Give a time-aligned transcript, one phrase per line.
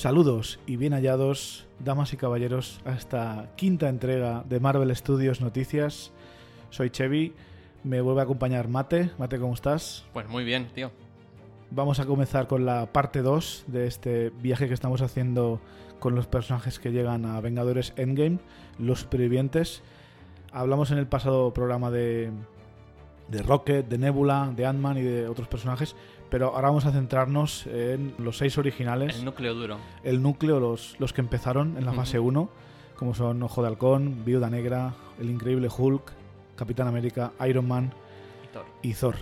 [0.00, 6.10] Saludos y bien hallados, damas y caballeros, a esta quinta entrega de Marvel Studios Noticias.
[6.70, 7.34] Soy Chevy,
[7.84, 9.10] me vuelve a acompañar Mate.
[9.18, 10.06] Mate, ¿cómo estás?
[10.14, 10.90] Pues muy bien, tío.
[11.70, 15.60] Vamos a comenzar con la parte 2 de este viaje que estamos haciendo
[15.98, 18.38] con los personajes que llegan a Vengadores Endgame,
[18.78, 19.82] los supervivientes.
[20.50, 22.30] Hablamos en el pasado programa de,
[23.28, 25.94] de Rocket, de Nebula, de Ant-Man y de otros personajes,
[26.30, 29.16] pero ahora vamos a centrarnos en los seis originales.
[29.18, 29.78] El núcleo duro.
[30.04, 32.48] El núcleo, los, los que empezaron en la fase 1,
[32.96, 36.12] como son Ojo de Halcón, Viuda Negra, El Increíble Hulk,
[36.56, 37.92] Capitán América, Iron Man
[38.44, 38.64] Y Thor.
[38.82, 39.14] y Thor.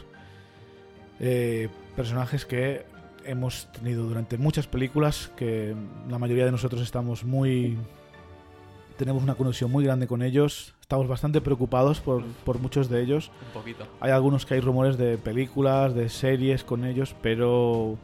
[1.20, 2.84] Eh, personajes que
[3.24, 5.74] hemos tenido durante muchas películas, que
[6.08, 7.76] la mayoría de nosotros estamos muy...
[8.98, 13.30] Tenemos una conexión muy grande con ellos, estamos bastante preocupados por, por muchos de ellos.
[13.46, 13.86] Un poquito.
[14.00, 17.96] Hay algunos que hay rumores de películas, de series con ellos, pero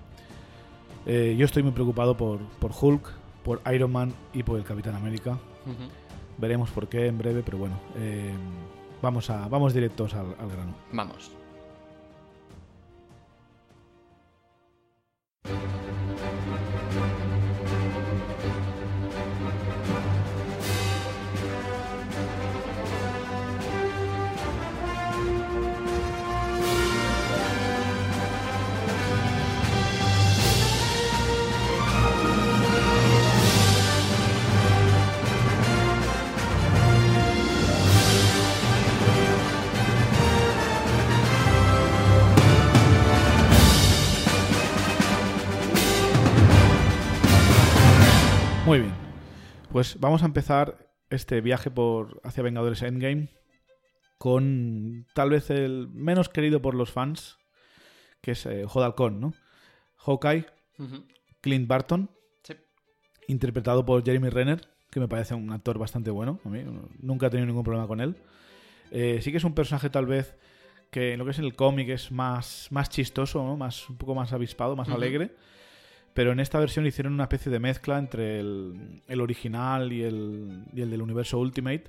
[1.05, 3.11] eh, yo estoy muy preocupado por, por Hulk,
[3.43, 5.37] por Iron Man y por el Capitán América.
[6.39, 8.33] Veremos por qué en breve, pero bueno, eh,
[9.03, 10.75] vamos, a, vamos directos al, al grano.
[10.93, 11.33] Vamos.
[49.75, 53.31] Pues vamos a empezar este viaje por hacia Vengadores Endgame
[54.19, 57.39] con tal vez el menos querido por los fans,
[58.21, 58.67] que es eh,
[59.11, 59.35] ¿no?
[59.97, 60.47] Hawkeye.
[61.41, 62.09] Clint Barton,
[62.45, 62.55] Sí.
[63.27, 64.61] interpretado por Jeremy Renner,
[64.93, 66.39] que me parece un actor bastante bueno.
[66.45, 66.63] A mí
[67.01, 68.15] nunca he tenido ningún problema con él.
[68.93, 70.37] Eh, sí que es un personaje tal vez
[70.93, 73.57] que en lo que es el cómic es más, más chistoso, ¿no?
[73.57, 75.35] más, un poco más avispado, más alegre.
[76.15, 80.63] Pero en esta versión hicieron una especie de mezcla entre el, el original y el,
[80.73, 81.85] y el del universo Ultimate,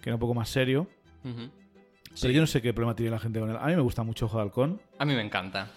[0.00, 0.88] que era un poco más serio.
[1.22, 1.38] Pero
[2.14, 2.32] Sí.
[2.32, 3.56] yo no sé qué problema tiene la gente con él.
[3.58, 4.80] A mí me gusta mucho Ojo de Halcón.
[4.98, 5.70] A mí me encanta.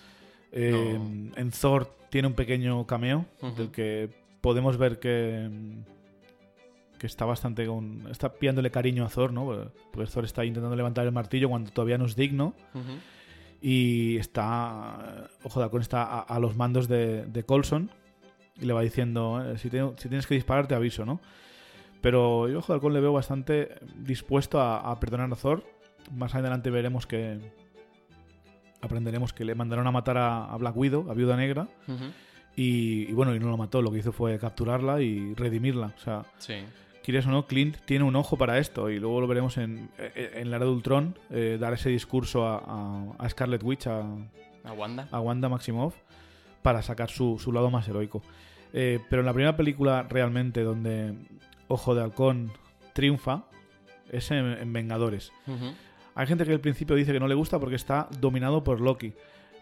[0.51, 0.97] Eh,
[1.35, 3.25] En Thor tiene un pequeño cameo
[3.57, 4.09] del que
[4.41, 5.49] podemos ver que,
[6.97, 9.45] que está bastante con, está pillándole cariño a Thor, ¿no?
[9.91, 12.83] Porque Thor está intentando levantar el martillo cuando todavía no es digno Ujú.
[13.61, 17.89] Y está Ojo de Halcón está a, a los mandos de, de Coulson
[18.59, 21.19] y le va diciendo eh, si, te- si tienes que disparar te aviso, ¿no?
[22.01, 25.63] Pero yo Ojo de Halcón le veo bastante dispuesto a, a perdonar a Thor.
[26.13, 27.39] Más adelante veremos que
[28.81, 31.67] aprenderemos que le mandaron a matar a, a Black Widow, a Viuda Negra,
[32.55, 35.93] y, y bueno, y no lo mató, lo que hizo fue capturarla y redimirla.
[35.97, 36.53] O sea, Sí.
[37.05, 40.49] Quieres o no, Clint tiene un ojo para esto, y luego lo veremos en, en,
[40.49, 44.01] la era de Ultron, eh, dar ese discurso a, a- a Scarlet Witch, a,
[44.63, 45.07] A Wanda.
[45.11, 45.95] a Wanda Maximoff,
[46.61, 48.21] para sacar su, su lado más heroico.
[48.73, 51.13] Eh, pero en la primera película realmente donde
[51.67, 52.51] Ojo de Halcón
[52.93, 53.45] triunfa
[54.11, 55.31] es en, en Vengadores.
[56.15, 59.13] Hay gente que al principio dice que no le gusta porque está dominado por Loki.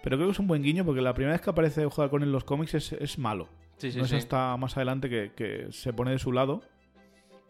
[0.04, 2.06] Pero creo que es un buen guiño porque la primera vez que aparece Ojo de
[2.06, 3.48] Halcón en los cómics es, es malo.
[3.78, 4.16] Sí, sí, no es sí.
[4.18, 6.62] hasta más adelante que, que se pone de su lado.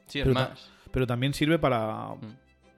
[0.07, 0.69] Sí, es pero más.
[0.91, 2.37] Pero también sirve para, Mm.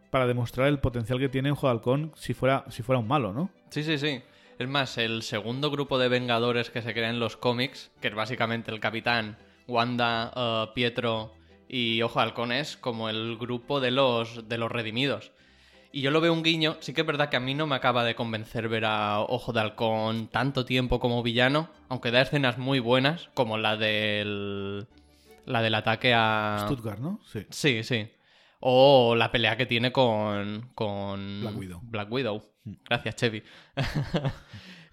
[0.09, 3.33] para demostrar el potencial que tiene Ojo de Halcón si fuera, si fuera un malo,
[3.33, 3.49] ¿no?
[3.69, 4.21] Sí, sí, sí.
[4.57, 8.15] Es más, el segundo grupo de Vengadores que se crea en los cómics, que es
[8.15, 9.37] básicamente el Capitán,
[9.67, 11.33] Wanda, eh, Pietro
[11.67, 15.33] y Ojo de Halcón, es como el grupo de los, de los redimidos.
[15.91, 17.75] Y yo lo veo un guiño, sí que es verdad que a mí no me
[17.75, 22.57] acaba de convencer ver a Ojo de Halcón tanto tiempo como villano, aunque da escenas
[22.57, 24.87] muy buenas, como la del...
[25.45, 26.57] la del ataque a...
[26.65, 27.19] Stuttgart, ¿no?
[27.31, 27.45] Sí.
[27.49, 28.09] Sí, sí.
[28.59, 30.71] O la pelea que tiene con.
[30.73, 31.41] con.
[31.41, 31.81] Black Widow.
[31.81, 31.91] Mm.
[31.91, 32.43] Black Widow.
[32.89, 33.43] Gracias, Chevy.
[33.75, 34.31] Me,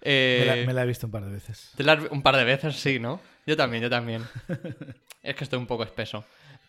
[0.05, 1.71] Eh, la, me la he visto un par de veces.
[2.11, 3.21] un par de veces, sí, ¿no?
[3.47, 4.21] Yo también, yo también.
[5.23, 6.25] es que estoy un poco espeso.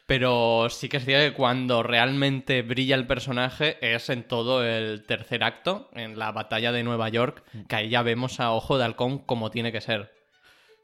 [0.07, 5.05] Pero sí que es cierto que cuando realmente brilla el personaje es en todo el
[5.05, 7.63] tercer acto, en la batalla de Nueva York, Mm.
[7.65, 10.13] que ahí ya vemos a Ojo de Halcón como tiene que ser.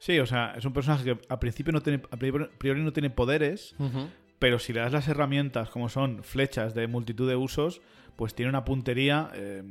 [0.00, 3.11] Sí, o sea, es un personaje que al principio no tiene, a priori no tiene
[3.11, 3.75] poderes,
[4.38, 7.82] pero si le das las herramientas como son flechas de multitud de usos,
[8.17, 9.62] pues tiene una puntería eh,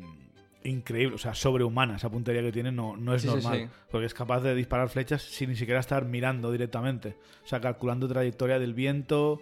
[0.64, 1.96] increíble, o sea, sobrehumana.
[1.96, 3.68] Esa puntería que tiene no, no es Sí, sí, normal, sí.
[3.90, 7.16] porque es capaz de disparar flechas sin ni siquiera estar mirando directamente.
[7.44, 9.42] O sea, calculando trayectoria del viento.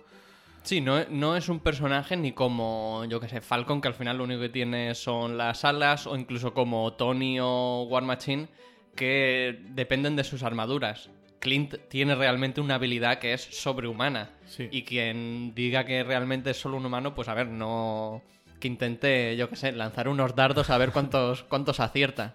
[0.64, 4.18] Sí, no, no es un personaje ni como, yo que sé, Falcon, que al final
[4.18, 8.48] lo único que tiene son las alas, o incluso como Tony o War Machine,
[8.98, 11.10] que dependen de sus armaduras.
[11.40, 14.32] Clint tiene realmente una habilidad que es sobrehumana.
[14.48, 14.68] Sí.
[14.70, 18.22] Y quien diga que realmente es solo un humano, pues a ver, no.
[18.60, 22.34] Que intente, yo qué sé, lanzar unos dardos a ver cuántos, cuántos acierta.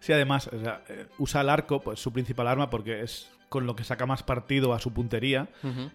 [0.00, 3.66] Sí, además, o sea, eh, usa el arco, pues su principal arma, porque es con
[3.66, 5.48] lo que saca más partido a su puntería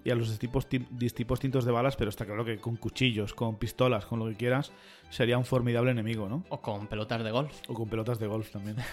[0.04, 3.56] y a los tipos, tipos tintos de balas, pero está claro que con cuchillos, con
[3.56, 4.74] pistolas, con lo que quieras,
[5.10, 6.44] sería un formidable enemigo, ¿no?
[6.50, 7.54] O con pelotas de golf.
[7.69, 8.78] O con pelotas de golf también.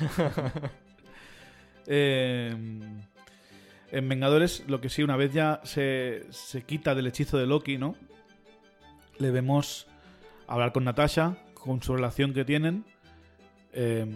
[1.89, 2.55] Eh,
[3.91, 7.77] en Vengadores, lo que sí, una vez ya se, se quita del hechizo de Loki,
[7.77, 7.97] ¿no?
[9.19, 9.89] Le vemos
[10.47, 12.85] hablar con Natasha, con su relación que tienen,
[13.73, 14.07] eh,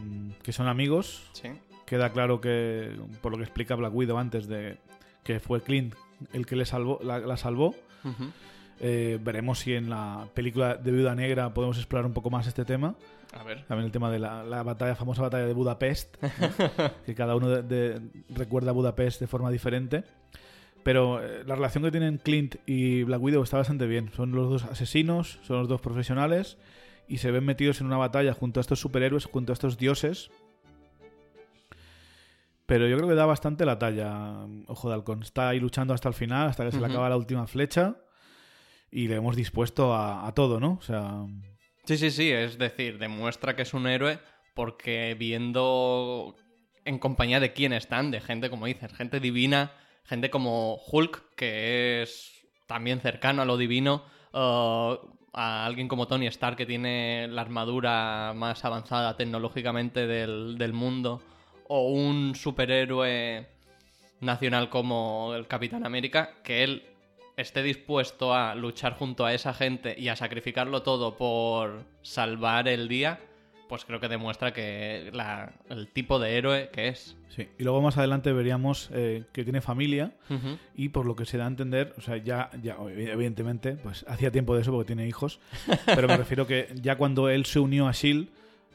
[0.44, 1.28] que son amigos.
[1.32, 1.48] Sí.
[1.86, 2.90] Queda claro que,
[3.22, 4.78] por lo que explica Black Widow antes, de
[5.22, 5.94] que fue Clint
[6.32, 7.74] el que le salvó, la, la salvó.
[8.78, 12.64] Eh, veremos si en la película de Viuda Negra podemos explorar un poco más este
[12.64, 12.94] tema.
[13.32, 13.64] A ver.
[13.66, 16.30] También el tema de la, la batalla, famosa batalla de Budapest, ¿no?
[17.06, 18.00] que cada uno de- de-
[18.30, 20.04] recuerda a Budapest de forma diferente.
[20.82, 24.10] Pero eh, la relación que tienen Clint y Black Widow está bastante bien.
[24.14, 26.58] Son los dos asesinos, son los dos profesionales
[27.08, 30.30] y se ven metidos en una batalla junto a estos superhéroes, junto a estos dioses.
[32.66, 35.22] Pero yo creo que da bastante la talla, Ojo de Halcón.
[35.22, 37.96] Está ahí luchando hasta el final, hasta que se le acaba la última flecha.
[38.90, 40.78] Y le hemos dispuesto a, a todo, ¿no?
[40.80, 41.24] O sea,
[41.86, 44.18] Sí, sí, sí, es decir, demuestra que es un héroe
[44.54, 46.34] porque viendo
[46.84, 49.72] en compañía de quién están, de gente como dices, gente divina,
[50.02, 54.96] gente como Hulk, que es también cercano a lo divino, uh,
[55.32, 61.22] a alguien como Tony Stark, que tiene la armadura más avanzada tecnológicamente del, del mundo,
[61.68, 63.46] o un superhéroe
[64.20, 66.82] nacional como el Capitán América, que él
[67.36, 72.88] esté dispuesto a luchar junto a esa gente y a sacrificarlo todo por salvar el
[72.88, 73.20] día,
[73.68, 77.16] pues creo que demuestra que la- el tipo de héroe que es.
[77.28, 80.12] Sí, y luego más adelante veríamos eh, que tiene familia
[80.76, 84.30] y por lo que se da a entender, o sea, ya, ya evidentemente, pues hacía
[84.30, 85.40] tiempo de eso porque tiene hijos,
[85.86, 88.28] pero me refiero que ya cuando él se unió a S.H.I.E.L.D.,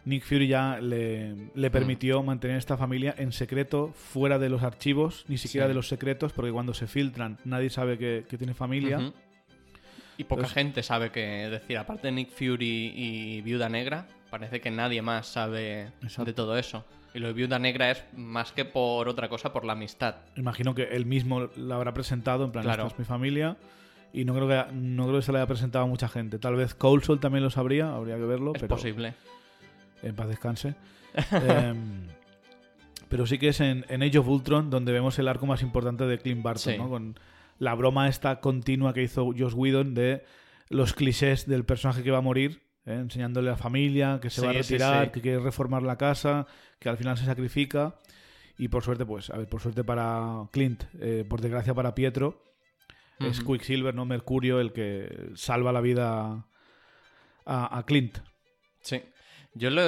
[0.06, 5.26] Nick Fury ya le, le permitió mantener esta familia en secreto, fuera de los archivos,
[5.28, 5.70] ni siquiera Sí.
[5.70, 9.12] de los secretos, porque cuando se filtran nadie sabe que, que tiene familia.
[10.18, 14.08] Y poca Entonces- gente sabe que, es decir, aparte de Nick Fury y Viuda Negra,
[14.30, 16.26] parece que nadie más sabe Exacto.
[16.26, 16.86] de todo eso.
[17.14, 20.16] Y lo de Viuda Negra es más que por otra cosa, por la amistad.
[20.36, 22.84] Imagino que él mismo la habrá presentado, en plan, Claro.
[22.84, 23.58] esta es mi familia.
[24.14, 26.38] Y no creo, que, no creo que se la haya presentado a mucha gente.
[26.40, 28.52] Tal vez Coulson también lo sabría, habría que verlo.
[28.56, 29.14] Es pero posible.
[30.04, 30.76] En paz descanse.
[31.32, 32.08] Em,
[33.10, 36.06] pero sí que es en, en Age of Ultron donde vemos el arco más importante
[36.06, 36.78] de Clint Barton, Sí.
[36.78, 36.90] ¿no?
[36.90, 37.20] Con
[37.60, 40.24] la broma esta continua que hizo Josh Whedon de
[40.70, 42.94] los clichés del personaje que va a morir, ¿eh?
[42.94, 45.12] enseñándole a la familia, que se va a retirar, sí.
[45.12, 46.48] que quiere reformar la casa,
[46.80, 47.96] que al final se sacrifica.
[48.58, 52.42] Y por suerte, pues, a ver, por suerte para Clint, eh, por desgracia para Pietro,
[53.20, 53.42] es.
[53.42, 54.06] Quicksilver, ¿no?
[54.06, 56.46] Mercurio, el que salva la vida
[57.46, 58.20] a, a Clint.
[58.82, 59.02] Sí.
[59.54, 59.82] Yo lo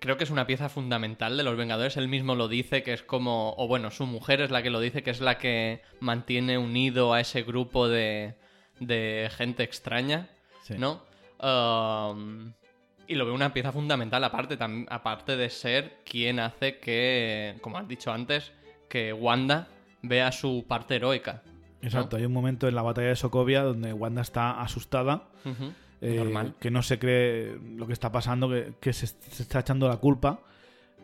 [0.00, 1.96] creo que es una pieza fundamental de los Vengadores.
[1.96, 3.54] Él mismo lo dice, que es como.
[3.56, 7.12] O bueno, su mujer es la que lo dice, que es la que mantiene unido
[7.12, 8.34] a ese grupo de,
[8.80, 10.28] de gente extraña,
[10.62, 10.74] Sí.
[10.78, 11.02] ¿no?
[11.42, 12.52] Um,
[13.08, 14.56] y lo veo una pieza fundamental, aparte,
[14.88, 18.52] aparte de ser quien hace que, como has dicho antes,
[18.88, 19.66] que Wanda
[20.02, 21.42] vea su parte heroica.
[21.82, 25.72] Exacto, hay un momento en la batalla de Sokovia donde Wanda está asustada, Ujú.
[26.02, 26.54] Eh, Normal.
[26.60, 29.96] que no se cree lo que está pasando, que, que se, se está echando la
[29.96, 30.40] culpa,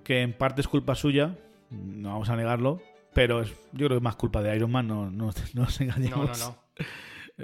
[0.05, 1.37] que en parte es culpa suya,
[1.71, 2.83] no vamos a negarlo,
[3.15, 5.81] pero es, yo creo que es más culpa de Iron Man, no, no, no nos
[5.81, 6.39] No, engañemos.
[6.41, 6.59] no, no.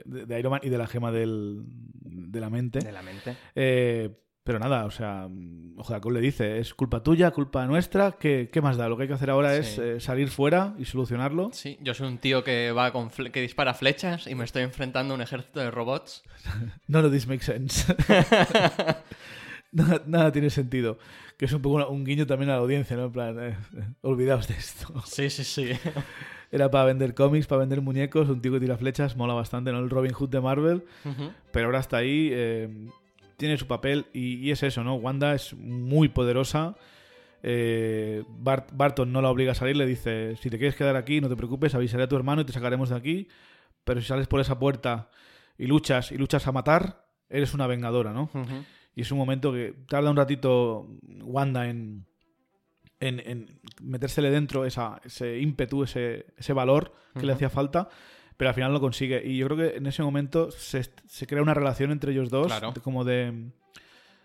[0.04, 2.80] De, de Iron Man y de la gema del, de la mente.
[2.80, 3.36] De la mente.
[3.54, 4.10] Eh,
[4.44, 5.26] pero nada, o sea,
[5.76, 8.88] ojalá le dice, es culpa tuya, culpa nuestra, ¿qué, qué más da?
[8.90, 11.48] Lo que hay que hacer ahora es eh, salir fuera y solucionarlo.
[11.52, 14.62] Sí, yo soy un tío que va con fle- que dispara flechas y me estoy
[14.62, 16.22] enfrentando a un ejército de robots.
[16.88, 17.86] None of this makes sense.
[19.72, 20.98] nada, nada tiene sentido.
[21.36, 23.06] Que es un poco una- un guiño también a la audiencia, ¿no?
[23.06, 23.56] En plan, eh,
[24.02, 24.92] olvidaos de esto.
[25.06, 25.70] Sí, sí, sí.
[26.52, 29.80] Era para vender cómics, para vender muñecos, un tío que tira flechas, mola bastante, ¿no?
[29.80, 30.84] El Robin Hood de Marvel.
[31.50, 32.68] Pero ahora está ahí, eh,
[33.36, 34.94] tiene su papel y, y es eso, ¿no?
[34.96, 36.76] Wanda es muy poderosa.
[37.42, 41.20] Eh, Bart- Barton no la obliga a salir, le dice, si te quieres quedar aquí,
[41.20, 43.28] no te preocupes, avisaré a tu hermano y te sacaremos de aquí.
[43.84, 45.10] Pero si sales por esa puerta
[45.58, 48.30] y luchas y luchas a matar, eres una vengadora, ¿no?
[48.96, 50.88] Y es un momento que tarda un ratito
[51.22, 52.06] Wanda en,
[53.00, 57.88] en, en metérsele dentro esa, ese ímpetu, ese, ese valor que le hacía falta,
[58.36, 59.22] pero al final lo consigue.
[59.24, 62.46] Y yo creo que en ese momento se, se crea una relación entre ellos dos,
[62.48, 62.72] Claro.
[62.72, 63.50] de- como de,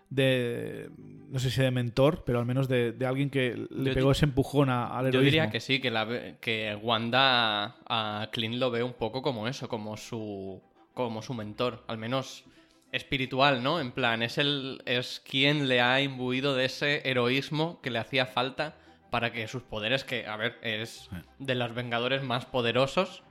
[0.08, 0.90] de
[1.28, 4.68] no sé si de mentor, pero al menos de, alguien que le pegó ese empujón
[4.68, 5.12] al heroísmo.
[5.12, 9.46] Yo diría que sí, que, la, que Wanda a Clint lo ve un poco como
[9.46, 10.60] eso, como su,
[10.94, 12.44] como su mentor, al menos
[12.90, 13.78] espiritual, ¿no?
[13.80, 18.26] En plan, es, el, es quien le ha imbuido de ese heroísmo que le hacía
[18.26, 18.76] falta
[19.10, 23.22] para que sus poderes, que, a ver, es de los Vengadores más poderosos,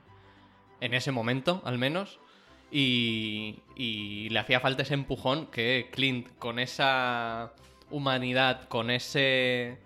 [0.80, 2.18] en ese momento al menos,
[2.70, 7.52] y, y le hacía falta ese empujón que Clint, con esa
[7.90, 9.78] humanidad, con ese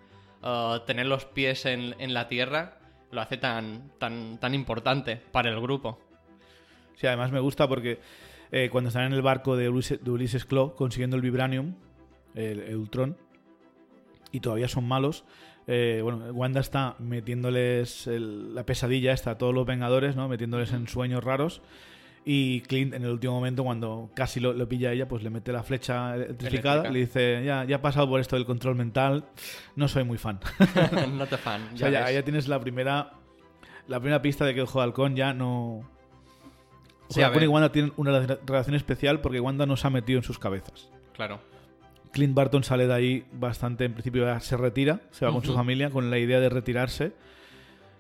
[0.43, 2.79] uh, tener los pies en, la tierra,
[3.11, 5.99] lo hace tan, tan, tan importante para el grupo.
[6.97, 7.99] Sí, además me gusta porque
[8.53, 10.47] eh, cuando están en el barco de Ulises, de Ulises
[10.77, 11.75] consiguiendo el Vibranium,
[12.35, 13.17] el, Ultron,
[14.31, 15.25] y todavía son malos,
[15.67, 20.29] eh, bueno, Wanda está metiéndoles la pesadilla esta a todos los Vengadores, ¿no?
[20.29, 21.63] Metiéndoles en sueños raros.
[22.27, 25.63] Y Clint, en el último momento, cuando casi lo, pilla ella, pues le mete la
[25.63, 26.89] flecha electrificada.
[26.89, 29.27] Le dice: ya, ya he pasado por esto del control mental,
[29.77, 30.41] no soy muy fan.
[31.13, 31.69] no te fan.
[31.75, 33.13] Ya, o sea, ya, tienes la primera,
[33.89, 35.83] la primera pista de que el juego de halcón ya no.
[37.09, 40.25] O sea, y Wanda tienen una relación especial porque Wanda no se ha metido en
[40.25, 40.91] sus cabezas.
[41.13, 41.41] Claro.
[42.15, 45.91] Clint Barton sale de ahí bastante, en principio se retira, se va con su familia
[45.91, 47.13] con la idea de retirarse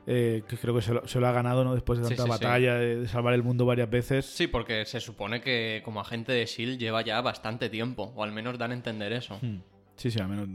[0.06, 1.74] eh, que creo que se lo, ha ganado ¿no?
[1.74, 4.26] después de tanta batalla, De, salvar el mundo varias veces.
[4.26, 8.32] Sí, porque se supone que como agente de SEAL lleva ya bastante tiempo, o al
[8.32, 9.38] menos dan a entender eso.
[9.40, 9.60] Hmm.
[9.96, 10.48] Sí, sí, al menos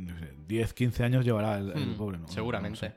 [0.48, 2.20] 10, 15 años llevará el, hmm, pobre.
[2.20, 2.28] ¿no?
[2.28, 2.94] Seguramente.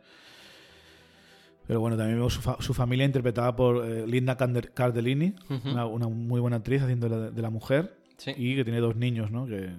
[1.67, 6.83] Pero bueno, también vemos su, familia interpretada por eh, Linda Cardellini, una, muy buena actriz
[6.83, 7.97] haciendo de la, mujer,
[8.37, 9.47] y que tiene dos niños, ¿no?
[9.47, 9.71] Que,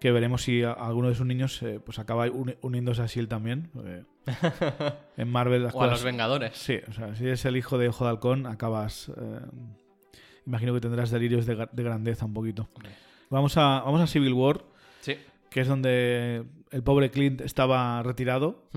[0.00, 2.26] que veremos si alguno de sus niños eh, pues acaba
[2.60, 3.70] uniéndose a SEAL también.
[5.16, 6.56] en Marvel las o a los Vengadores.
[6.56, 9.10] Sí, o sea, si es el hijo de Ojo de Halcón, acabas...
[9.16, 9.40] Eh,
[10.46, 12.68] imagino que tendrás delirios de, grandeza un poquito.
[13.30, 14.64] Vamos a, vamos a Civil War,
[15.00, 15.16] sí.
[15.50, 18.68] que es donde el pobre Clint estaba retirado.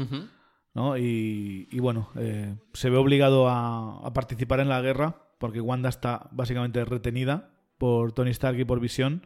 [0.74, 0.98] ¿no?
[0.98, 6.84] Y, bueno, eh, se ve obligado a, participar en la guerra porque Wanda está básicamente
[6.86, 9.26] retenida por Tony Stark y por Visión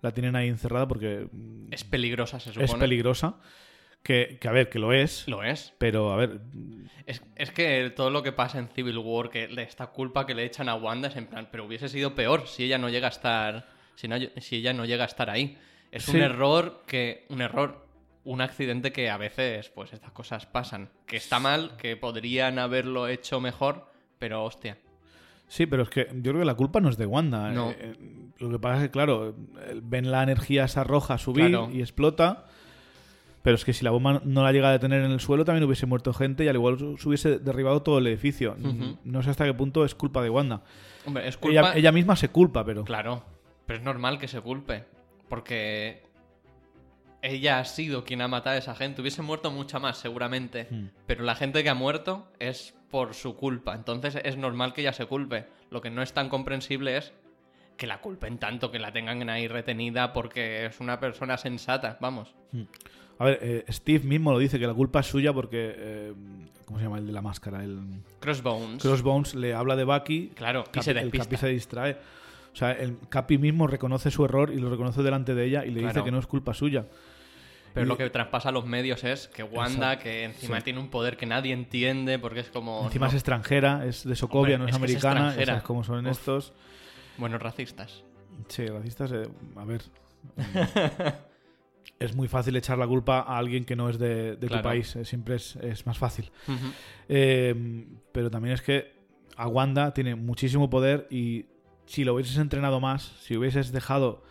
[0.00, 1.28] la tienen ahí encerrada porque...
[1.70, 2.64] Es peligrosa, se supone.
[2.66, 3.36] Es peligrosa.
[4.02, 5.26] Que, a ver, que lo es.
[5.26, 5.74] Lo es.
[5.78, 6.40] Pero, a ver...
[7.06, 10.68] Es, que todo lo que pasa en Civil War, que esta culpa que le echan
[10.68, 13.68] a Wanda es en plan, pero hubiese sido peor si ella no llega a estar...
[13.96, 14.08] Si,
[14.40, 15.58] si ella no llega a estar ahí.
[15.90, 17.26] Es un error que...
[17.28, 17.88] Un error
[18.24, 20.90] un accidente que a veces, pues estas cosas pasan.
[21.06, 24.76] Que está mal, que podrían haberlo hecho mejor, pero hostia.
[25.48, 27.50] Sí, pero es que yo creo que la culpa no es de Wanda.
[27.50, 27.70] No.
[27.70, 27.94] Eh,
[28.38, 29.34] lo que pasa es que, claro,
[29.82, 32.44] ven la energía esa roja subir y explota.
[33.42, 35.64] Pero es que si la bomba no la llega a detener en el suelo, también
[35.64, 38.56] hubiese muerto gente y al igual se hubiese derribado todo el edificio.
[39.04, 40.62] No sé hasta qué punto es culpa de Wanda.
[41.06, 41.74] Hombre, es culpa...
[41.74, 42.84] ella, misma se culpa, pero.
[42.84, 43.24] Claro,
[43.64, 44.84] pero es normal que se culpe.
[45.28, 46.02] Porque
[47.22, 49.00] ella ha sido quien ha matado a esa gente.
[49.00, 50.68] Hubiese muerto mucha más, seguramente.
[50.70, 50.88] Hmm.
[51.06, 53.74] Pero la gente que ha muerto es por su culpa.
[53.74, 55.46] Entonces es normal que ella se culpe.
[55.70, 57.12] Lo que no es tan comprensible es
[57.76, 62.34] que la culpen tanto, que la tengan ahí retenida porque es una persona sensata, vamos.
[62.52, 62.62] Hmm.
[63.18, 65.74] A ver, eh, Steve mismo lo dice, que la culpa es suya porque...
[65.76, 66.14] Eh,
[66.64, 67.64] ¿Cómo se llama el de la máscara?
[67.64, 67.80] El...
[68.20, 68.82] Crossbones.
[68.82, 70.32] Crossbones le habla de Bucky.
[70.34, 71.96] Claro, y se el Capi se distrae.
[72.52, 75.70] O sea, el Capi mismo reconoce su error y lo reconoce delante de ella y
[75.70, 76.86] le dice que no es culpa suya.
[77.78, 81.16] Pero lo que traspasa a los medios es que Wanda, que encima tiene un poder
[81.16, 82.84] que nadie entiende porque es como...
[82.84, 86.52] Encima es extranjera, es de Sokovia, no es, americana, es como son estos.
[87.16, 88.04] Bueno, racistas.
[88.48, 89.82] Sí, racistas, eh, a ver...
[91.98, 95.36] es muy fácil echar la culpa a alguien que no es de, tu país, siempre
[95.36, 96.30] es, más fácil.
[97.08, 98.98] Eh, pero también es que
[99.36, 101.46] a Wanda tiene muchísimo poder y
[101.86, 104.22] si lo hubieses entrenado más, si hubieses dejado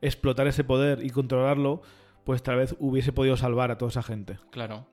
[0.00, 1.82] explotar ese poder y controlarlo,
[2.24, 4.38] pues tal vez hubiese podido salvar a toda esa gente.
[4.50, 4.86] Claro.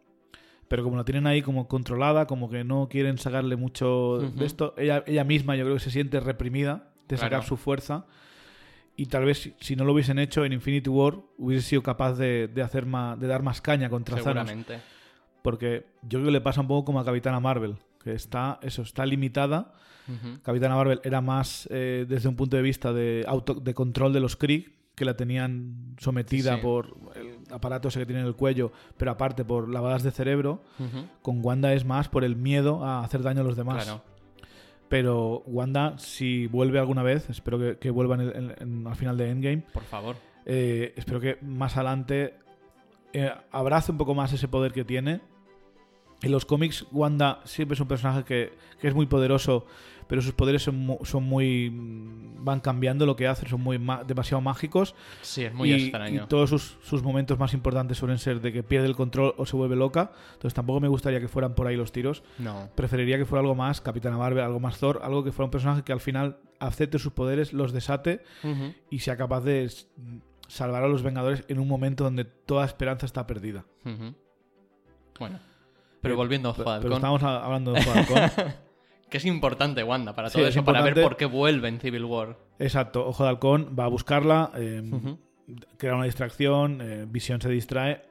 [0.67, 4.75] Pero como la tienen ahí como controlada, como que no quieren sacarle mucho de esto,
[4.77, 8.05] ella, ella misma yo creo que se siente reprimida de sacar su fuerza.
[8.95, 12.51] Y tal vez si, no lo hubiesen hecho en Infinity War, hubiese sido capaz de,
[12.63, 14.79] hacer más, de dar más caña contra Seguramente.
[15.41, 18.81] Porque yo creo que le pasa un poco como a Capitana Marvel, que está, eso,
[18.81, 19.74] está limitada.
[20.41, 24.19] Capitana Marvel era más eh, desde un punto de vista de, auto, de control de
[24.19, 28.73] los Kree, que la tenían sometida por el aparato ese que tiene en el cuello,
[28.97, 30.61] pero aparte por lavadas de cerebro.
[31.21, 33.89] Con Wanda es más por el miedo a hacer daño a los demás.
[34.89, 39.63] Pero Wanda, si vuelve alguna vez, espero que, vuelva en al final de Endgame.
[39.73, 40.17] Por favor.
[40.45, 42.33] Eh, espero que más adelante
[43.13, 45.21] eh, abrace un poco más ese poder que tiene
[46.21, 49.65] En los cómics, Wanda siempre es un personaje que, que es muy poderoso,
[50.07, 51.69] pero sus poderes son, mu- son muy.
[51.69, 54.95] mm, van cambiando lo que hacen, son muy ma- demasiado mágicos.
[55.21, 56.23] Sí, es muy y, extraño.
[56.23, 59.45] y todos sus, sus momentos más importantes suelen ser de que pierde el control o
[59.45, 60.11] se vuelve loca.
[60.33, 62.21] Entonces tampoco me gustaría que fueran por ahí los tiros.
[62.38, 62.69] No.
[62.75, 65.83] Preferiría que fuera algo más Capitana Marvel, algo más Thor, algo que fuera un personaje
[65.83, 68.21] que al final acepte sus poderes, los desate
[68.89, 69.71] y sea capaz de
[70.49, 73.63] salvar a los Vengadores en un momento donde toda esperanza está perdida.
[75.17, 75.39] Bueno.
[76.01, 78.31] Pero Eh, volviendo a Falcon, pero estamos hablando de Falcon.
[79.09, 81.79] que es importante Wanda para Sí, todo es eso, para ver por qué vuelve en
[81.79, 82.37] Civil War.
[82.59, 85.17] Exacto, Ojo de Halcón va a buscarla, eh, Ujú.
[85.77, 88.03] crea una distracción, eh, Visión se distrae.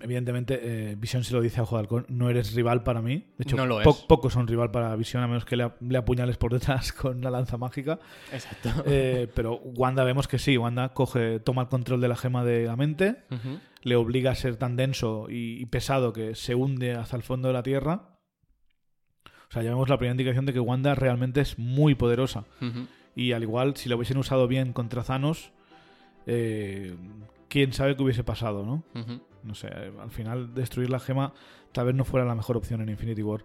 [0.00, 3.24] Evidentemente, eh, Visión se lo dice a Ojo de Halcón, no eres rival para mí.
[3.38, 3.96] De hecho, No lo po- es.
[4.02, 7.30] pocos son rival para Visión, a menos que le, le apuñales por detrás con la
[7.30, 7.98] lanza mágica.
[8.32, 8.70] Exacto.
[8.86, 12.66] Eh, pero Wanda vemos que sí, Wanda coge, toma el control de la gema de
[12.66, 13.58] la mente, Ujú.
[13.84, 17.48] Le obliga a ser tan denso y, y pesado que se hunde hasta el fondo
[17.48, 18.18] de la Tierra.
[19.48, 22.44] O sea, ya vemos la primera indicación de que Wanda realmente es muy poderosa.
[23.14, 25.52] Y al igual, si lo hubiesen usado bien contra Thanos,
[26.26, 26.96] eh,
[27.48, 28.82] quién sabe qué hubiese pasado, ¿no?
[29.44, 31.34] No sé, al final destruir la gema
[31.70, 33.44] tal vez no fuera la mejor opción en Infinity War.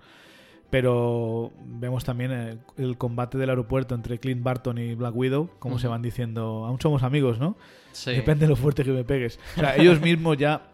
[0.69, 5.87] Pero vemos también el combate del aeropuerto entre Clint Barton y Black Widow, como se
[5.87, 7.57] van diciendo, aún somos amigos, ¿no?
[7.91, 8.11] Sí.
[8.11, 9.39] Depende de lo fuerte que me pegues.
[9.57, 10.69] O sea, ellos mismos ya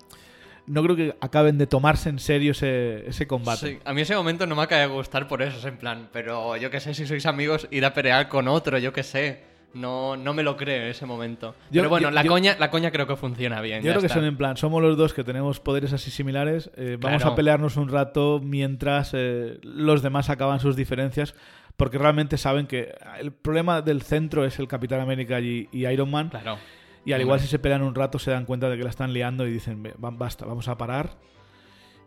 [0.67, 3.67] no creo que acaben de tomarse en serio ese, ese combate.
[3.67, 6.09] Sí, a mí ese momento no me acaba de gustar por eso, es en plan,
[6.11, 9.54] pero yo que sé, si sois amigos, ir a pelear con otro, yo que sé.
[9.75, 11.53] No, no me lo creo en ese momento.
[11.70, 13.84] Yo- pero bueno, yo- la, yo- coña, la coña creo que funciona bien.
[13.84, 16.98] Yo creo que son en plan, somos los dos que tenemos poderes así similares, eh,
[17.00, 17.34] vamos Claro.
[17.34, 21.36] a pelearnos un rato mientras eh, los demás acaban sus diferencias,
[21.77, 26.10] porque realmente saben que el problema del centro es el Capitán América y, y Iron
[26.10, 26.58] Man, Claro.
[27.03, 29.12] y al igual si se pelean un rato se dan cuenta de que la están
[29.12, 31.17] liando y dicen, "Ve, va- basta, vamos a parar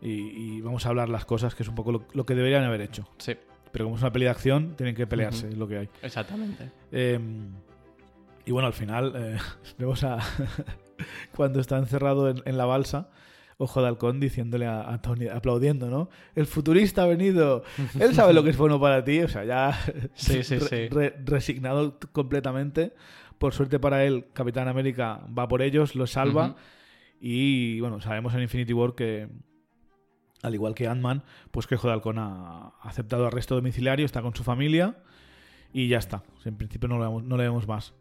[0.01, 0.11] y,
[0.57, 2.81] y vamos a hablar las cosas, que es un poco lo, lo que deberían haber
[2.81, 3.07] hecho.
[3.19, 3.37] Sí,
[3.73, 5.89] Pero como es una peli de acción, tienen que pelearse, es lo que hay.
[6.03, 6.71] exactamente.
[6.93, 7.19] Eh,
[8.47, 9.37] y bueno, al final eh,
[9.79, 10.19] vemos a
[11.37, 13.11] cuando está encerrado en, en la balsa,
[13.61, 16.09] Ojo de Halcón diciéndole a, a Tony, aplaudiendo, ¿no?
[16.37, 17.65] El futurista ha venido,
[17.99, 19.77] él sabe lo que es bueno para ti, o sea, ya
[20.15, 20.89] Sí, sí, re- sí.
[20.89, 22.93] re- resignado completamente.
[23.37, 26.55] Por suerte para él, Capitán América va por ellos, los salva
[27.21, 29.29] y bueno, sabemos en Infinity War que
[30.43, 34.35] al igual que Ant-Man, pues que Ojo de Halcón ha aceptado arresto domiciliario, está con
[34.35, 34.97] su familia
[35.73, 36.23] y ya está.
[36.45, 37.95] En principio no le vemos, no le vemos más.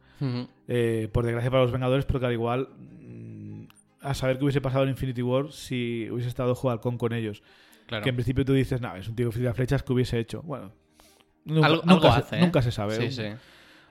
[0.67, 2.69] Eh, por desgracia para los Vengadores, porque al igual
[3.00, 3.63] mm,
[4.02, 7.13] a saber qué hubiese pasado en Infinity War si hubiese estado Ojo de Halcón con
[7.13, 7.43] ellos.
[7.86, 8.04] Claro.
[8.04, 10.41] Que en principio tú dices, nada, es un tío tira flechas que hubiese hecho.
[10.41, 10.71] Bueno,
[11.45, 12.41] nunca, Algo- nunca algo se, hace, ¿eh?
[12.41, 12.95] nunca se sabe.
[12.95, 13.23] Sí, sí.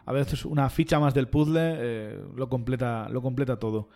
[0.04, 3.88] A veces una ficha más del puzzle eh, lo, completa, lo completa todo.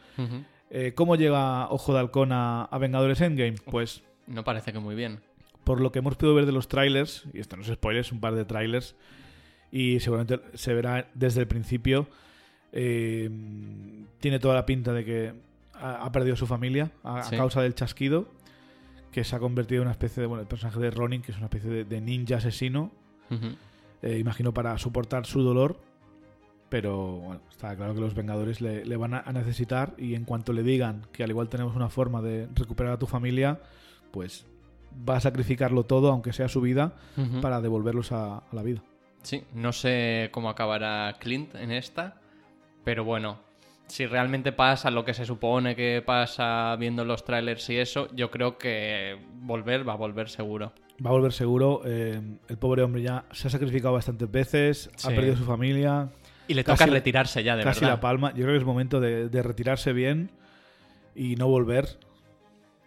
[0.95, 3.57] ¿Cómo llega Ojo de Halcón a, a Vengadores Endgame?
[3.71, 5.21] Pues No parece que muy bien.
[5.65, 8.13] por lo que hemos podido ver de los trailers, y esto no es spoiler, es
[8.13, 8.97] un par de trailers,
[9.71, 12.09] y seguramente se verá desde el principio,
[12.73, 13.29] eh,
[14.21, 15.35] tiene toda la pinta de que
[15.75, 17.37] ha, ha perdido su familia a, a Sí.
[17.37, 18.29] causa del chasquido,
[19.13, 21.37] que se ha convertido en una especie de, bueno, el personaje de Ronin, que es
[21.39, 22.91] una especie de, de ninja asesino,
[23.31, 23.49] Ujú.
[24.03, 25.81] eh, imagino para soportar su dolor,
[26.69, 30.25] pero bueno, está claro que los Vengadores le, le van a, a necesitar y en
[30.25, 33.61] cuanto le digan que al igual tenemos una forma de recuperar a tu familia,
[34.11, 34.47] pues
[35.09, 36.93] va a sacrificarlo todo, aunque sea su vida,
[37.41, 38.83] para devolverlos a, a la vida.
[39.23, 42.21] Sí, no sé cómo acabará Clint en esta,
[42.85, 43.39] pero bueno,
[43.87, 48.31] si realmente pasa lo que se supone que pasa viendo los trailers y eso, yo
[48.31, 50.73] creo que volver va a volver seguro.
[51.05, 51.83] Va a volver seguro.
[51.85, 55.09] eh, el pobre hombre ya se ha sacrificado bastantes veces, Sí.
[55.09, 56.09] ha perdido su familia,
[56.49, 57.95] Y le Casi- toca retirarse ya, de casi verdad.
[57.97, 58.31] la palma.
[58.31, 60.31] Yo creo que es momento de, de retirarse bien
[61.15, 61.99] y no volver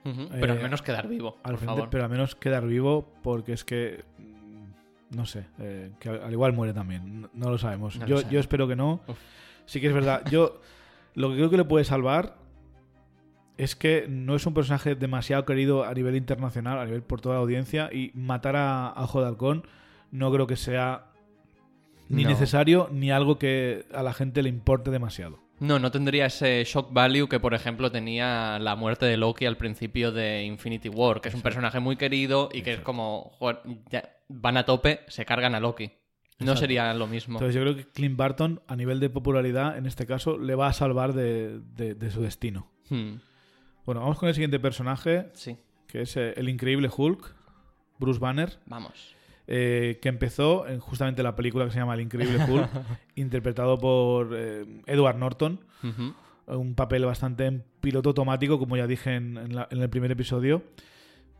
[0.05, 1.89] Ujú, Pero al Eh, menos quedar vivo, al por frente, favor.
[1.89, 6.31] pero al menos quedar vivo porque es que mm, no sé, eh, que al al
[6.31, 7.95] igual muere también, no, no lo sabemos.
[7.97, 9.01] No lo yo, yo espero que no.
[9.07, 9.17] Uf.
[9.65, 10.23] Sí que es verdad.
[10.29, 10.59] Yo
[11.15, 12.35] lo que creo que le puede salvar
[13.57, 17.35] es que no es un personaje demasiado querido a nivel internacional, a nivel por toda
[17.35, 19.63] la audiencia y matar a, a Halcón
[20.11, 21.05] no creo que sea
[22.09, 22.29] ni No.
[22.31, 25.39] necesario ni algo que a la gente le importe demasiado.
[25.63, 29.55] No, no tendría ese shock value que, por ejemplo, tenía la muerte de Loki al
[29.55, 33.59] principio de Infinity War, que es un personaje muy querido y que es como, joder,
[33.89, 35.85] ya van a tope, se cargan a Loki.
[36.39, 36.59] No Exacto.
[36.59, 37.35] sería lo mismo.
[37.37, 40.67] Entonces yo creo que Clint Barton a nivel de popularidad en este caso le va
[40.67, 42.69] a salvar de- de- de su destino.
[42.89, 43.13] Hmm,
[43.85, 47.35] Bueno, vamos con el siguiente personaje, Sí, que es eh, el increíble Hulk,
[47.99, 49.12] Bruce Banner, vamos.
[49.47, 52.69] Eh, que empezó en justamente la película que se llama El increíble Hulk,
[53.15, 55.59] interpretado por eh, Edward Norton,
[56.47, 60.11] un papel bastante en piloto automático, como ya dije en, en la- en el primer
[60.11, 60.63] episodio,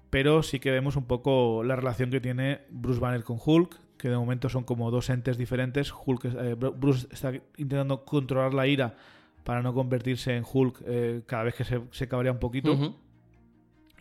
[0.10, 4.10] pero sí que vemos un poco la relación que tiene Bruce Banner con Hulk, que
[4.10, 5.92] de momento son como dos entes diferentes.
[6.06, 8.96] Hulk, eh, Bruce está intentando controlar la ira
[9.44, 12.74] para no convertirse en Hulk cada vez que se, se cabrea un poquito.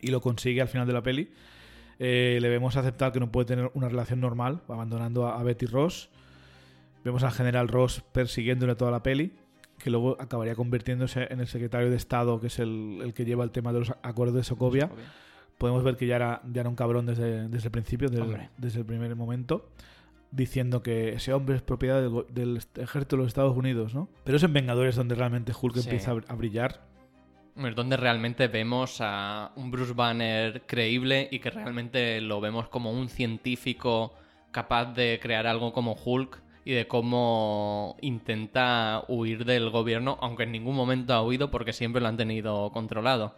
[0.01, 1.31] Y lo consigue al final de la peli.
[1.99, 5.65] Eh, le vemos aceptar que no puede tener una relación normal, abandonando a, a Betty
[5.65, 6.09] Ross.
[7.03, 9.33] Vemos al general Ross persiguiéndole toda la peli,
[9.77, 13.43] que luego acabaría convirtiéndose en el secretario de Estado, que es el, el que lleva
[13.43, 14.89] el tema de los acuerdos de Sokovia.
[15.57, 18.09] Podemos ver que ya era, ya era un cabrón desde, desde el principio,
[18.57, 19.69] desde el primer momento,
[20.31, 24.09] diciendo que ese hombre es propiedad del, ejército de los Estados Unidos, ¿no?
[24.23, 25.81] Pero es en Vengadores donde realmente Hulk Sí.
[25.81, 26.81] empieza a brillar.
[27.55, 32.91] Es donde realmente vemos a un Bruce Banner creíble y que realmente lo vemos como
[32.91, 34.13] un científico
[34.51, 40.51] capaz de crear algo como Hulk y de cómo intenta huir del gobierno, aunque en
[40.51, 43.35] ningún momento ha huido porque siempre lo han tenido controlado.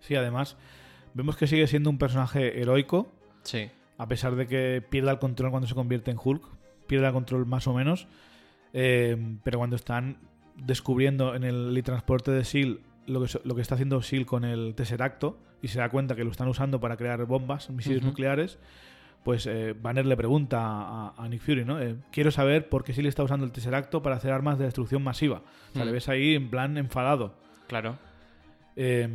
[0.00, 0.56] Sí, además,
[1.14, 3.10] vemos que sigue siendo un personaje heroico,
[3.42, 3.70] Sí.
[3.96, 6.42] a pesar de que pierda el control cuando se convierte en Hulk,
[6.86, 8.06] pierde el control más o menos,
[8.74, 10.18] eh, pero cuando están
[10.56, 15.38] descubriendo en el transporte de SEAL lo que, lo está haciendo SEAL con el Tesseracto
[15.62, 18.58] y se da cuenta que lo están usando para crear bombas, misiles nucleares,
[19.24, 21.80] pues eh, Banner le pregunta a, a Nick Fury, ¿no?
[21.80, 25.02] Eh, quiero saber por qué SEAL está usando el Tesseracto para hacer armas de destrucción
[25.02, 25.42] masiva.
[25.70, 27.34] O sea, le ves ahí en plan enfadado.
[27.66, 27.98] Claro.
[28.76, 29.08] Eh,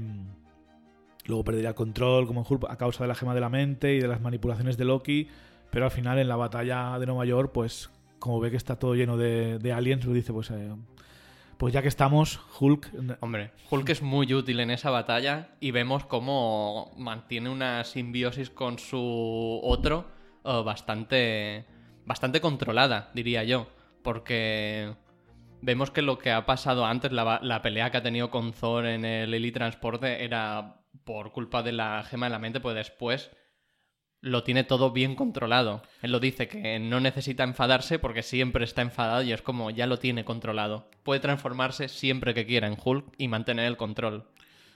[1.25, 3.99] luego perdería el control como Hulk a causa de la gema de la mente y
[3.99, 5.27] de las manipulaciones de Loki.
[5.71, 8.95] Pero al final en la batalla de Nueva York, pues como ve que está todo
[8.95, 10.71] lleno de, de aliens, pues dice, pues, eh,
[11.57, 13.17] pues ya que estamos, Hulk...
[13.21, 18.79] Hombre, Hulk es muy útil en esa batalla y vemos cómo mantiene una simbiosis con
[18.79, 20.07] su otro
[20.43, 21.65] eh, bastante,
[22.05, 23.67] bastante controlada, diría yo.
[24.03, 24.95] Porque
[25.61, 28.85] vemos que lo que ha pasado antes, la, la pelea que ha tenido con Thor
[28.85, 33.31] en el Elite Transporte, era por culpa de la gema de la mente, pues después
[34.25, 35.83] lo tiene todo bien controlado.
[36.01, 39.85] Él lo dice que no necesita enfadarse porque siempre está enfadado y es como ya
[39.85, 40.89] lo tiene controlado.
[41.03, 44.23] Puede transformarse siempre que quiera en Hulk y mantener el control.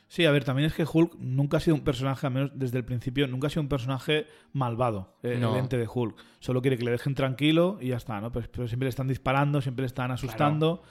[0.07, 2.77] Sí, a ver, también es que Hulk nunca ha sido un personaje, al menos desde
[2.77, 5.53] el principio, nunca ha sido un personaje malvado, eh, No.
[5.53, 6.15] el ente de Hulk.
[6.39, 8.31] Solo quiere que le dejen tranquilo y ya está, ¿no?
[8.31, 10.83] Pero, pero siempre le están disparando, siempre le están asustando.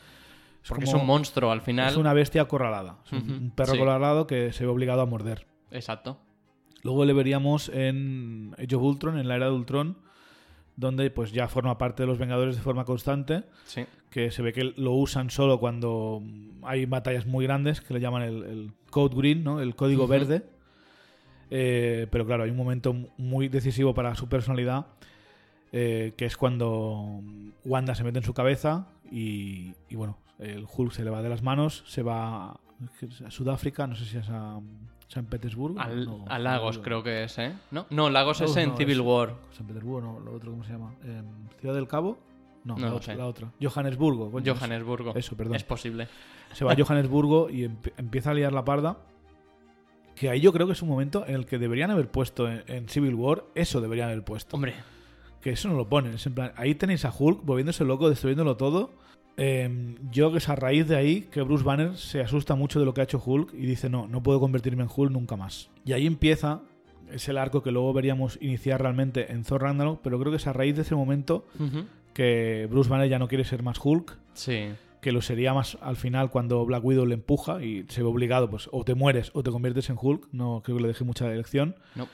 [0.68, 1.88] Porque como- es un monstruo al final.
[1.90, 2.99] Es una bestia acorralada.
[3.07, 3.77] Es un, perro sí.
[3.79, 5.47] acorralado que se ve obligado a morder.
[5.71, 6.21] Exacto.
[6.83, 9.97] Luego le veríamos en Age of Ultron, en la era de Ultron,
[10.77, 13.85] donde pues ya forma parte de los Vengadores de forma constante, Sí.
[14.11, 16.23] que se ve que lo usan solo cuando
[16.62, 19.61] hay batallas muy grandes, que le llaman el, el Code Green, ¿no?
[19.61, 20.45] el código verde.
[21.51, 24.87] Eh, pero claro, hay un momento muy decisivo para su personalidad,
[25.73, 27.23] eh, que es cuando
[27.64, 31.29] Wanda se mete en su cabeza y, y, bueno, el Hulk se le va de
[31.31, 32.61] las manos, se va a
[33.31, 34.61] Sudáfrica, no sé si es a
[35.09, 35.81] San Petersburgo.
[35.81, 37.53] Al- no, a Lagos no, creo que es, ¿eh?
[37.71, 37.87] ¿No?
[37.90, 39.35] No, Lagos Lagos es en no, Civil es- War.
[39.53, 40.94] San Petersburgo, no, lo otro, ¿cómo se llama?
[41.03, 41.25] Em,
[41.61, 42.18] ¿Ciudad del Cabo?
[42.64, 43.51] No, No la, lo otra, la otra.
[43.62, 44.31] Johannesburgo.
[44.31, 45.14] coño, Johannesburgo.
[45.14, 45.55] Eso, perdón.
[45.57, 46.09] Es posible.
[46.53, 48.99] Se va a Johannesburgo y emp- empieza a liar la parda.
[50.14, 52.64] Que ahí yo creo que es un momento en el que deberían haber puesto en,
[52.66, 54.57] en Civil War, eso deberían haber puesto.
[54.57, 54.75] Hombre,
[55.40, 56.14] Que eso no lo ponen.
[56.14, 58.90] Es en plan, ahí tenéis a Hulk volviéndose loco, destruyéndolo todo.
[59.40, 62.81] Em, yo creo que es a raíz de ahí que Bruce Banner se asusta mucho
[62.81, 65.37] de lo que ha hecho Hulk y dice, no, no puedo convertirme en Hulk nunca
[65.37, 65.70] más.
[65.85, 66.62] Y ahí empieza,
[67.12, 70.46] es el arco que luego veríamos iniciar realmente en Thor Ragnarok, pero creo que es
[70.48, 71.46] a raíz de ese momento
[72.14, 74.70] que Bruce Banner ya no quiere ser más Hulk, sí.
[75.01, 78.51] que lo sería más al final cuando Black Widow le empuja y se ve obligado,
[78.51, 81.33] pues o te mueres o te conviertes en Hulk, no creo que le deje mucha
[81.33, 81.77] elección.
[81.94, 82.09] No.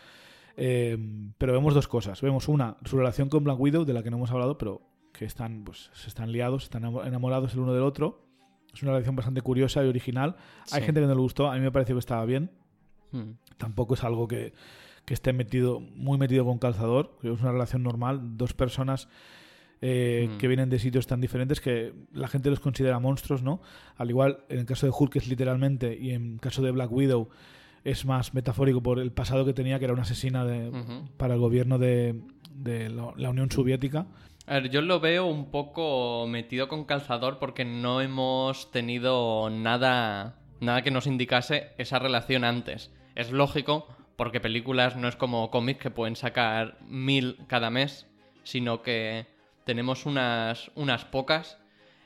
[0.58, 0.98] Eh,
[1.38, 2.20] pero vemos dos cosas.
[2.20, 4.82] Vemos una, su relación con Black Widow, de la que no hemos hablado, pero
[5.16, 8.26] que están, pues, se están liados, están enamo- enamorados el uno del otro.
[8.74, 10.36] Es una relación bastante curiosa y original.
[10.72, 10.86] Hay Sí.
[10.86, 12.50] gente que no le gustó, a mí me pareció que estaba bien.
[13.12, 13.30] Mm.
[13.56, 14.52] Tampoco es algo que,
[15.04, 17.16] que esté metido, muy metido con calzador.
[17.22, 19.08] Es una relación normal, dos personas
[19.86, 20.38] eh, Mm.
[20.38, 23.60] que vienen de sitios tan diferentes que la gente los considera monstruos, ¿no?
[23.96, 26.90] Al igual, en el caso de Hulk es literalmente, y en el caso de Black
[26.90, 27.28] Widow
[27.84, 31.08] es más metafórico por el pasado que tenía, que era una asesina de, Ujú.
[31.18, 32.18] para el gobierno de,
[32.54, 34.06] de la Unión Soviética.
[34.46, 40.36] A ver, yo lo veo un poco metido con calzador porque no hemos tenido nada,
[40.60, 42.92] nada que nos indicase esa relación antes.
[43.14, 48.06] Es lógico porque películas no es como cómics que pueden sacar mil cada mes,
[48.42, 49.26] sino que
[49.64, 51.56] tenemos unas, unas pocas.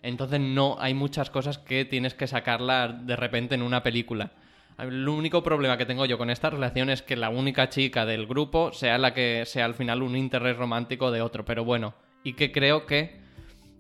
[0.03, 4.31] Entonces no hay muchas cosas que tienes que sacarlas de repente en una película.
[4.79, 8.29] El único problema que tengo yo con esta relación es que la única chica del
[8.29, 11.45] grupo sea la que sea al final un interés romántico de otro.
[11.45, 13.19] Pero bueno, y que creo que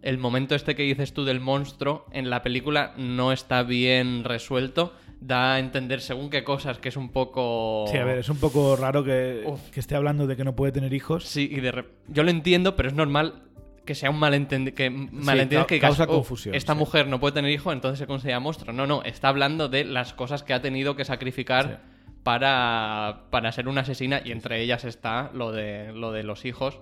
[0.02, 4.92] el momento este que dices tú del monstruo en la película no está bien resuelto.
[5.20, 7.86] da a entender según qué cosas que es un poco...
[7.90, 10.70] Sí, a ver, es un poco raro que, que esté hablando de que no puede
[10.70, 11.24] tener hijos.
[11.24, 13.42] Sí, y de yo lo entiendo, pero es normal
[13.84, 16.78] que sea un malentendido, que malentiendas ca- que digas, causa "Oh, confusión, esta sí.
[16.78, 18.72] mujer no puede tener hijo, entonces se considera monstruo.
[18.72, 21.80] No, no, está hablando de las cosas que ha tenido que sacrificar
[22.22, 26.78] para, para ser una asesina y entre ellas está lo de, lo de los hijos,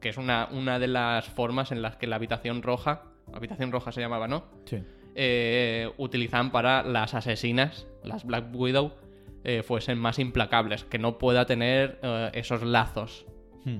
[0.00, 3.92] que es una, una de las formas en las que la habitación roja, habitación roja
[3.92, 4.44] se llamaba, ¿no?
[4.64, 4.78] Sí.
[5.14, 8.92] eh, utilizan para las asesinas, las Black Widow,
[9.44, 13.26] eh, fuesen más implacables, que no pueda tener eh, esos lazos.
[13.64, 13.78] Hmm.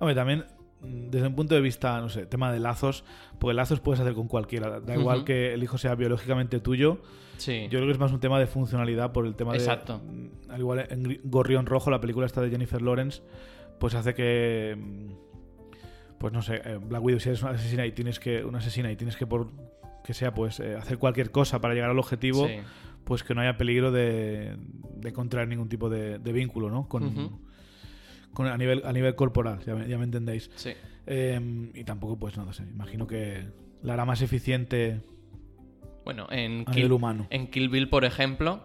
[0.00, 0.44] Hombre, también
[0.80, 3.04] mm, desde un punto de vista, no sé, tema de lazos,
[3.38, 4.80] porque lazos puedes hacer con cualquiera.
[4.80, 7.00] Da igual que el hijo sea biológicamente tuyo.
[7.36, 7.64] Sí.
[7.64, 9.58] Yo creo que es más un tema de funcionalidad por el tema de.
[9.58, 9.98] Exacto.
[9.98, 13.22] mm, Al igual en Gorrión Rojo, la película esta de Jennifer Lawrence,
[13.78, 14.76] pues hace que.
[16.24, 18.42] Pues no sé, eh, Black Widow, si eres una asesina y tienes que.
[18.46, 19.50] Una asesina y tienes que por
[20.02, 22.54] que sea pues eh, hacer cualquier cosa para llegar al objetivo, Sí.
[23.04, 24.56] pues que no haya peligro de,
[24.96, 26.88] de contraer ningún tipo de, de vínculo, ¿no?
[26.88, 27.40] Con,
[28.32, 30.50] con- a nivel a nivel corporal, ya me, ya me entendéis.
[30.54, 30.70] Sí.
[31.06, 33.44] Eh, y tampoco, pues no, sé, imagino que
[33.82, 35.02] la hará más eficiente
[36.06, 37.26] Bueno, en a Kill, nivel humano.
[37.28, 38.64] en Kill Bill, por ejemplo,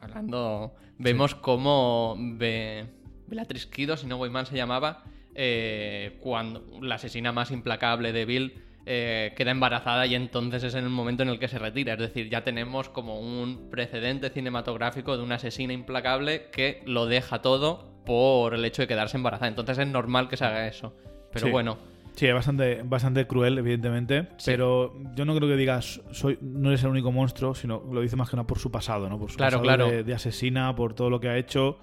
[0.00, 2.86] hablando, vemos cómo Be-
[3.26, 5.04] Bellatrix Kido, si no voy mal se llamaba,
[5.36, 10.84] eh, cuando la asesina más implacable de Bill eh, queda embarazada y entonces es en
[10.84, 11.92] el momento en el que se retira.
[11.94, 17.42] Es decir, ya tenemos como un precedente cinematográfico de una asesina implacable que lo deja
[17.42, 19.48] todo por el hecho de quedarse embarazada.
[19.48, 20.94] Entonces es normal que se haga eso.
[21.32, 21.52] Pero Sí.
[21.52, 21.78] bueno,
[22.14, 24.28] Sí, es bastante, bastante cruel, evidentemente.
[24.38, 24.52] Sí.
[24.52, 28.16] Pero yo no creo que digas, soy, no eres el único monstruo, sino lo dice
[28.16, 29.18] más que nada por su pasado, ¿no?
[29.18, 29.90] Por su Claro, pasado claro.
[29.90, 31.78] De, de asesina, por todo lo que ha hecho.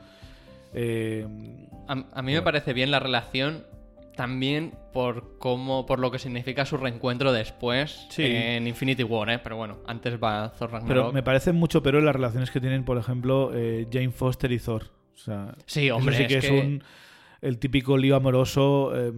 [0.74, 1.28] Eh,
[1.88, 3.66] A, a mí me parece bien la relación
[4.16, 8.24] también por cómo, por lo que significa su reencuentro después Sí.
[8.26, 9.40] en Infinity War, ¿eh?
[9.40, 11.14] Pero bueno, antes va Thor pero Ragnarok.
[11.14, 14.84] me parece mucho peor las relaciones que tienen, por ejemplo, eh, Jane Foster y Thor.
[15.14, 16.84] O sea, Sí, hombre, sí que es un
[17.44, 19.12] el típico lío amoroso eh,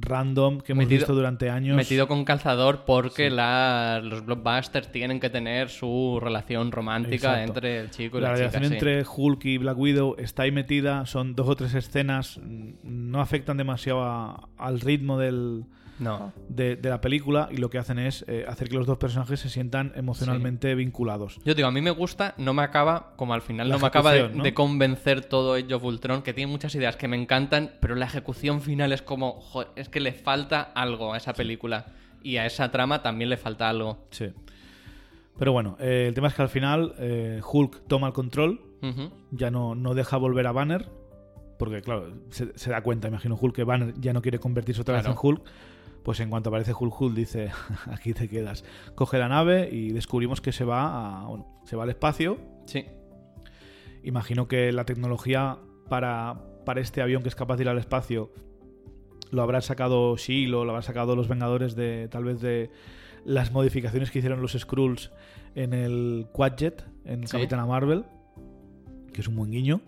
[0.00, 1.76] random que hemos Metido- visto durante años.
[1.76, 7.42] Metido con calzador porque la- los blockbusters tienen que tener su relación romántica Exacto.
[7.46, 8.46] entre el chico y la la, chica.
[8.48, 8.74] relación sí.
[8.74, 13.20] entre Hulk y Black Widow está ahí metida, son dos o tres escenas, mm, no
[13.20, 15.64] afectan demasiado a- al ritmo del,
[16.00, 16.32] No.
[16.48, 19.38] de, de la película y lo que hacen es eh, hacer que los dos personajes
[19.38, 21.38] se sientan emocionalmente vinculados.
[21.44, 23.86] Yo digo, a mí me gusta, no me acaba, como al final La no me
[23.86, 24.44] acaba de, ejecución, ¿no?
[24.44, 28.60] de convencer todo of Ultron, que tiene muchas ideas que me encantan, pero la ejecución
[28.60, 31.86] final es como, joder, es que le falta algo a esa película.
[32.22, 34.06] Y a esa trama también le falta algo.
[34.10, 34.30] Sí.
[35.38, 38.60] Pero bueno, eh, el tema es que al final eh, Hulk toma el control,
[39.30, 40.88] ya no, no deja volver a Banner,
[41.58, 44.96] porque claro, se, se da cuenta, imagino Hulk, que Banner ya no quiere convertirse otra
[44.96, 45.42] vez en Hulk.
[46.02, 47.50] Pues en cuanto aparece Hulk dice,
[47.86, 48.64] aquí te quedas.
[48.94, 52.38] Coge la nave y descubrimos que se va a, bueno, se va al espacio.
[52.66, 52.86] Sí.
[54.02, 55.58] Imagino que la tecnología
[55.88, 58.32] para, para este avión que es capaz de ir al espacio
[59.30, 62.70] lo habrán sacado Shield o lo habrán sacado los Vengadores de tal vez de
[63.24, 65.10] las modificaciones que hicieron los Skrulls
[65.54, 67.36] en el Quadjet, en Sí.
[67.36, 68.04] Capitana Marvel,
[69.12, 69.82] que es un buen guiño,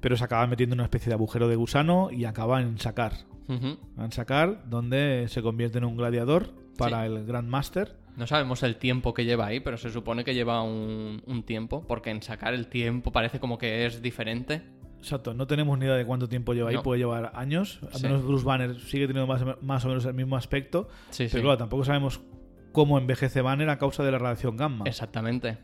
[0.00, 3.12] pero se acaba metiendo en una especie de agujero de gusano y acaba en sacar.
[3.48, 3.78] Ujú.
[3.98, 7.12] En sacar, donde se convierte en un gladiador para Sí.
[7.12, 7.96] el Grandmaster.
[8.16, 11.84] No sabemos el tiempo que lleva ahí, pero se supone que lleva un, un tiempo,
[11.86, 14.62] porque en sacar el tiempo parece como que es diferente.
[14.98, 17.78] Exacto, no tenemos ni idea de cuánto tiempo lleva ahí, puede llevar años.
[17.92, 18.02] Al Sí.
[18.04, 20.88] menos Bruce Banner sigue teniendo más, más o menos el mismo aspecto.
[21.10, 22.20] Sí, Pero claro, tampoco sabemos
[22.72, 24.84] cómo envejece Banner a causa de la radiación gamma.
[24.86, 25.58] Exactamente.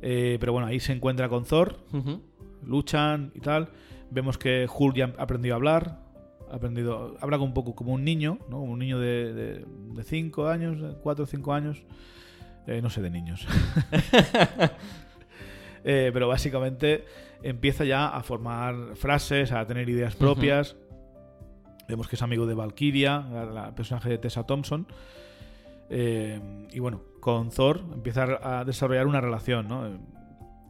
[0.00, 1.78] Eh, pero bueno, ahí se encuentra con Thor,
[2.64, 3.68] luchan y tal.
[4.10, 6.03] Vemos que Hulk ya ha aprendido a hablar.
[6.54, 8.60] Aprendido, habla un poco como un niño, ¿no?
[8.60, 9.66] Como un niño de
[10.04, 11.82] 5 años, 4 o 5 años.
[12.66, 13.46] Eh, no sé de niños.
[15.86, 17.04] Eh, pero básicamente
[17.42, 20.76] empieza ya a formar frases, a tener ideas propias.
[21.86, 23.20] Vemos que es amigo de Valkyria,
[23.52, 24.86] la personaje de Tessa Thompson.
[25.90, 26.40] Eh,
[26.72, 29.98] y bueno, con Thor empieza a desarrollar una relación, ¿no?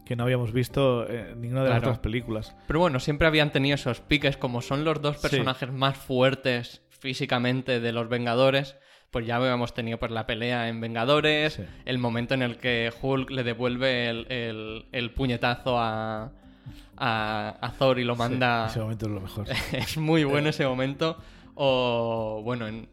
[0.05, 2.55] Eh, que no habíamos visto en ninguna de las otras películas.
[2.67, 5.23] Pero bueno, siempre habían tenido esos piques, como son los dos Sí.
[5.23, 8.77] personajes más fuertes físicamente de los Vengadores.
[9.11, 11.63] Pues ya habíamos tenido pues, la pelea en Vengadores, Sí.
[11.85, 16.33] el momento en el que Hulk le devuelve el, el- el puñetazo a,
[16.97, 18.69] a, a Thor y lo manda.
[18.69, 19.47] Sí, ese momento es lo mejor.
[19.73, 21.17] es muy bueno ese momento.
[21.55, 22.89] O bueno, en,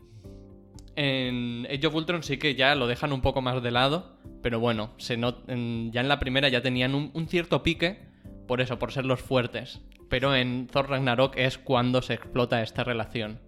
[0.96, 4.18] en Age of Ultron sí que ya lo dejan un poco más de lado.
[4.42, 8.00] Pero bueno, se not- en- ya en la primera ya tenían un, un cierto pique.
[8.48, 9.82] Por eso, por ser los fuertes.
[10.10, 13.40] Pero en Thor Ragnarok es cuando se explota esta relación.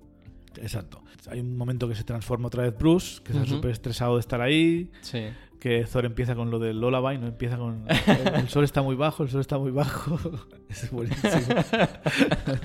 [0.61, 1.01] Exacto.
[1.29, 3.55] Hay un momento que se transforma otra vez Bruce, que está Ujú.
[3.55, 5.23] súper estresado de estar ahí, Sí.
[5.59, 7.97] que Thor empieza con lo del Lullaby, no empieza con el,
[8.35, 10.19] el sol está muy bajo, el sol está muy bajo.
[10.69, 11.31] es buenísimo.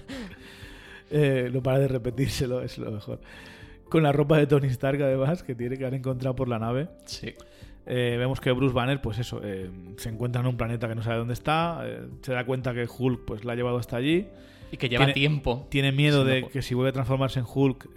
[1.11, 3.21] Eh, no para de repetírselo, es lo mejor.
[3.88, 6.88] Con la ropa de Tony Stark, además, que tiene que haber encontrado por la nave.
[7.07, 7.35] Sí.
[7.87, 11.03] Eh, vemos que Bruce Banner, pues eso, eh, se encuentra en un planeta que no
[11.03, 14.27] sabe dónde está, eh, se da cuenta que Hulk pues la ha llevado hasta allí,
[14.70, 15.66] Y que lleva Tiene- tiempo.
[15.70, 17.88] tiene miedo de no que si vuelve a transformarse en Hulk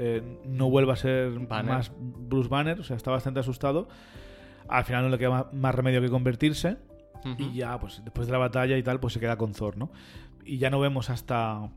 [0.46, 1.66] no vuelva a ser Banner.
[1.74, 3.90] más Bruce Banner, o sea, está bastante asustado.
[4.70, 6.78] Al final no le queda más remedio que convertirse
[7.38, 9.92] y ya, pues después de la batalla y tal, pues se queda con Thor, ¿no?
[10.46, 11.70] Y ya no vemos hasta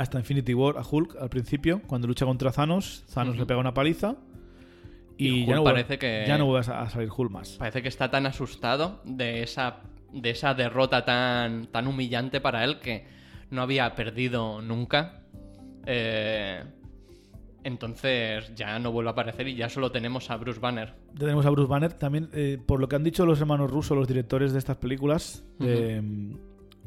[0.00, 3.74] hasta Infinity War a Hulk al principio, cuando lucha contra Thanos, Thanos le pega una
[3.74, 4.16] paliza
[5.18, 7.50] y, Y ya, no vuelve, parece que- ya no vuelve a, salir Hulk más.
[7.58, 12.80] Parece que está tan asustado de esa, de esa derrota tan, tan humillante para él
[12.80, 13.04] que
[13.50, 15.20] no había perdido nunca.
[15.84, 16.64] Eh,
[17.62, 20.94] entonces ya no vuelve a aparecer y ya solo tenemos a Bruce Banner.
[21.12, 21.92] Ya tenemos a Bruce Banner.
[21.92, 25.44] También, eh, por lo que han dicho los hermanos rusos, los directores de estas películas,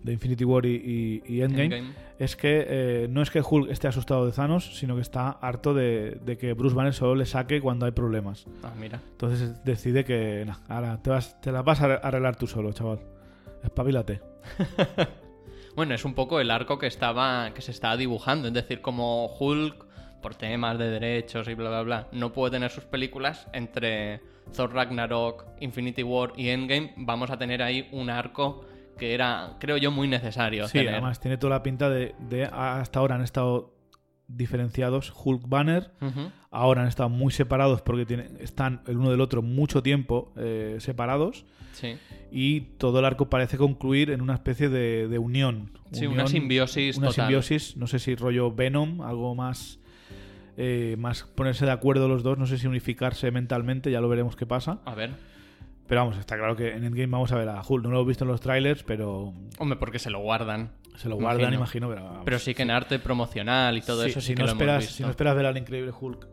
[0.03, 1.93] de Infinity War y, y- y Endgame, Endgame.
[2.19, 5.73] es que eh, no es que Hulk esté asustado de Thanos, sino que está harto
[5.73, 8.45] de, de que Bruce Banner solo le saque cuando hay problemas.
[8.63, 8.99] Ah, mira.
[9.11, 12.99] Entonces decide que, nah, ahora te, vas, te las vas a arreglar tú solo, chaval.
[13.63, 14.21] Espabilate.
[15.75, 19.25] Bueno, es un poco el arco que estaba que se estaba dibujando, es decir, como
[19.39, 19.85] Hulk
[20.21, 24.21] por temas de derechos y bla bla bla no puede tener sus películas entre
[24.55, 28.65] Thor Ragnarok, Infinity War y Endgame, vamos a tener ahí un arco
[28.97, 30.93] que era, creo yo, muy necesario Sí, tener.
[30.93, 33.73] además tiene toda la pinta de, de hasta ahora han estado
[34.27, 35.91] diferenciados Hulk Banner.
[36.49, 40.77] Ahora han estado muy separados porque tienen, están el uno del otro mucho tiempo eh,
[40.79, 41.45] separados.
[41.73, 41.97] Sí.
[42.31, 45.71] Y todo el arco parece concluir en una especie de, de unión.
[45.91, 47.25] Sí, Unión- una simbiosis Una total.
[47.25, 49.79] simbiosis, no sé si rollo Venom, algo más.
[50.55, 54.35] eh, más ponerse de acuerdo los dos, no sé si unificarse mentalmente, ya lo veremos
[54.35, 54.79] qué pasa.
[54.85, 55.11] A ver.
[55.87, 57.83] Pero vamos, está claro que en Endgame vamos a ver a Hulk.
[57.83, 60.71] No lo he visto en los trailers, pero Hombre, porque se lo guardan.
[60.95, 61.57] se lo guardan, Imagino.
[61.57, 61.89] imagino.
[61.89, 64.39] pero, vamos, Pero sí que en arte promocional y todo Sí, eso sí si que
[64.41, 64.95] no lo esperas, hemos visto.
[64.97, 66.27] Si no esperas ver al increíble Hulk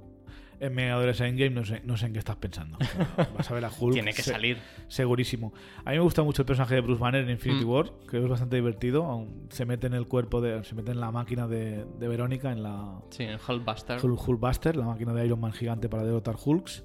[0.61, 2.77] en Vengadores Endgame, no sé, no sé en qué estás pensando.
[3.37, 3.95] Vas a ver a Hulk.
[3.95, 4.59] Tiene que se- salir.
[4.89, 5.53] Segurísimo.
[5.85, 7.69] A mí me gusta mucho el personaje de Bruce Banner en Infinity Mm.
[7.71, 7.87] War.
[8.07, 9.27] Creo que es bastante divertido.
[9.49, 10.63] se mete en el cuerpo de.
[10.65, 13.99] Se mete en la máquina de, de Verónica, en la Sí, en Hulkbuster.
[14.05, 16.85] Hulk, Hulkbuster, la máquina de Iron Man gigante para derrotar Hulks.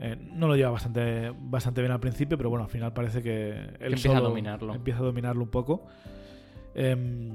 [0.00, 3.50] Eh, no lo lleva bastante, bastante bien al principio, pero bueno, al final parece que
[3.80, 4.74] él empieza a dominarlo.
[4.74, 5.86] Empieza a dominarlo un poco.
[6.74, 7.30] Em,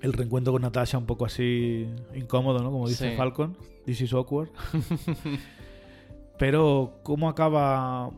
[0.00, 2.70] el reencuentro con Natasha un poco así incómodo, ¿no?
[2.70, 3.16] Como dice Sí.
[3.16, 3.56] Falcon.
[3.84, 4.48] This is awkward.
[6.38, 8.10] Pero, ¿cómo acaba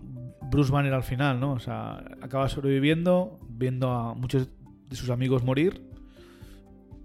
[0.51, 1.53] Bruce Banner al final, no?
[1.53, 4.49] O sea, acaba sobreviviendo, viendo a muchos
[4.89, 5.83] de sus amigos morir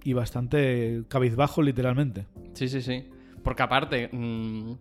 [0.04, 2.26] y bastante cabizbajo, literalmente.
[2.54, 3.10] Sí, sí, sí.
[3.44, 4.74] Porque aparte, mm,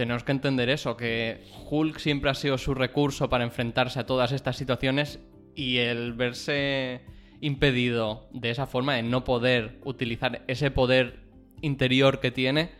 [0.00, 4.32] tenemos que entender eso, que Hulk siempre ha sido su recurso para enfrentarse a todas
[4.32, 5.20] estas situaciones
[5.54, 7.02] y el verse
[7.42, 11.20] impedido de esa forma, de no poder utilizar ese poder
[11.60, 12.70] interior que tiene,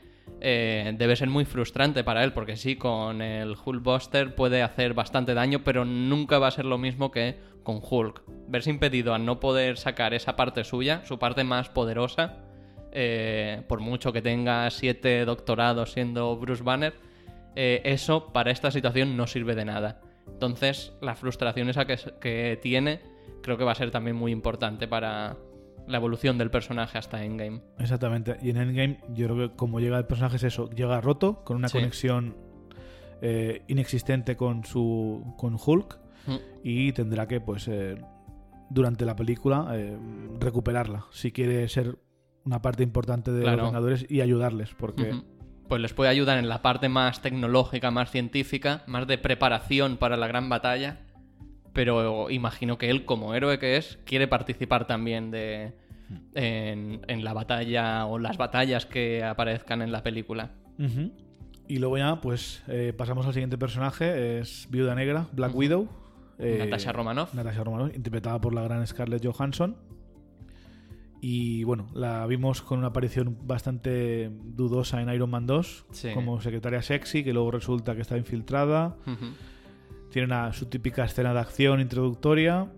[0.40, 5.34] eh, debe ser muy frustrante para él, porque sí, con el Hulkbuster puede hacer bastante
[5.34, 8.22] daño, pero nunca va a ser lo mismo que con Hulk.
[8.48, 12.38] Verse impedido a no poder sacar esa parte suya, su parte más poderosa,
[12.92, 17.09] eh, por mucho que tenga siete doctorados siendo Bruce Banner,
[17.56, 20.00] eh, eso para esta situación no sirve de nada.
[20.26, 23.00] Entonces, la frustración esa que, que tiene
[23.42, 25.36] creo que va a ser también muy importante para
[25.88, 27.62] la evolución del personaje hasta Endgame.
[27.78, 28.36] Exactamente.
[28.42, 31.56] Y en Endgame, yo creo que como llega el personaje es eso, llega roto, con
[31.56, 31.78] una Sí.
[31.78, 32.36] conexión
[33.22, 36.36] eh, inexistente con su con Hulk Mm.
[36.62, 37.96] y tendrá que, pues, eh,
[38.70, 39.74] durante la película
[40.38, 41.98] recuperarla si quiere ser
[42.44, 43.56] una parte importante de Claro.
[43.58, 45.12] los Vengadores y ayudarles, porque.
[45.70, 50.16] Pues les puede ayudar en la parte más tecnológica, más científica, más de preparación para
[50.16, 50.98] la gran batalla.
[51.72, 55.72] Pero imagino que él, como héroe que es, quiere participar también de
[56.34, 60.50] en, en la batalla o las batallas que aparezcan en la película.
[61.68, 65.54] Y luego ya, pues, eh, pasamos al siguiente personaje, es Viuda Negra, Black.
[65.54, 65.88] Widow.
[66.40, 67.32] eh, Natasha Romanoff.
[67.32, 69.76] Natasha Romanoff, interpretada por la gran Scarlett Johansson.
[71.22, 76.12] Y bueno, la vimos con una aparición bastante dudosa en Iron Man 2, Sí.
[76.14, 78.96] como secretaria sexy, que luego resulta que está infiltrada.
[80.10, 82.72] Tiene una, su típica escena de acción introductoria.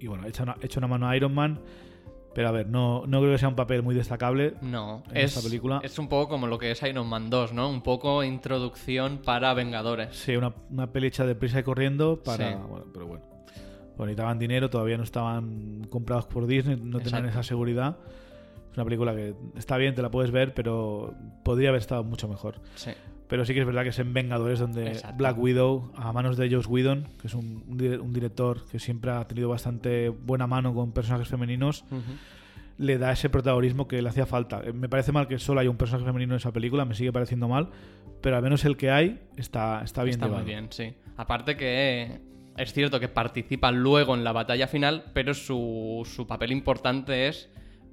[0.00, 1.60] Y bueno, echa una, echa una mano a Iron Man.
[2.34, 4.54] Pero a ver, no, no creo que sea un papel muy destacable.
[4.60, 5.80] No, en es, esta película.
[5.82, 7.70] es un poco como lo que es Iron Man 2, ¿no?
[7.70, 10.14] Un poco introducción para Vengadores.
[10.16, 12.50] Sí, una, una peli hecha deprisa y corriendo para.
[12.50, 12.58] Sí.
[12.68, 13.24] Bueno, pero bueno.
[13.96, 17.96] Bueno, necesitaban dinero, todavía no estaban comprados por Disney, no tenían esa seguridad.
[18.70, 22.28] Es una película que está bien, te la puedes ver, pero podría haber estado mucho
[22.28, 22.60] mejor.
[22.74, 22.90] Sí.
[23.28, 25.16] Pero sí que es verdad que es en Vengadores donde Exacto.
[25.16, 28.78] Black Widow, a manos de Joss Whedon, que es un, un dire- un director que
[28.78, 31.84] siempre ha tenido bastante buena mano con personajes femeninos,
[32.78, 34.60] le da ese protagonismo que le hacía falta.
[34.62, 37.10] Eh, Me parece mal que solo haya un personaje femenino en esa película, me sigue
[37.12, 37.70] pareciendo mal,
[38.20, 40.94] pero al menos el que hay está, está bien Está muy bien, sí.
[41.16, 42.20] Aparte que
[42.56, 47.50] es cierto que participa luego en la batalla final, pero su, su papel importante es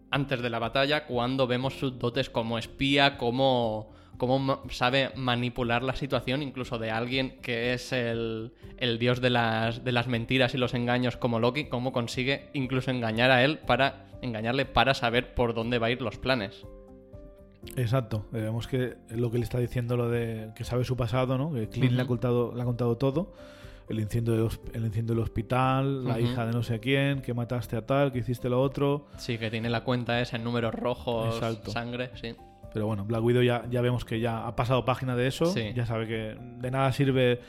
[0.09, 5.95] antes de la batalla, cuando vemos sus dotes como espía, como, como sabe manipular la
[5.95, 10.57] situación, incluso de alguien que es el, el dios de las, de las mentiras y
[10.57, 15.53] los engaños como Loki, cómo consigue incluso engañar a él para engañarle para saber por
[15.53, 16.63] dónde va a ir los planes.
[17.75, 18.25] Exacto.
[18.33, 21.53] Eh, Vemos que lo que le está diciendo lo de que sabe su pasado, ¿no?
[21.53, 23.33] Que Clint le, ha contado, le ha contado todo.
[23.89, 27.33] El incendio, del, hosp- el incendio del hospital, la hija de no sé quién, que
[27.33, 29.07] mataste a tal, que hiciste lo otro.
[29.17, 31.71] Sí, que tiene la cuenta esa en números rojos, Exacto.
[31.71, 32.33] sangre, sí.
[32.73, 35.45] Pero bueno, Black Widow ya, ya vemos que ya ha pasado página de eso.
[35.47, 35.73] Sí.
[35.75, 37.39] Ya sabe que de nada sirve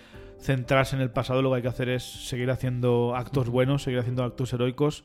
[0.41, 1.41] centrarse en el pasado.
[1.41, 5.05] Lo que hay que hacer es seguir haciendo actos buenos, seguir haciendo actos heroicos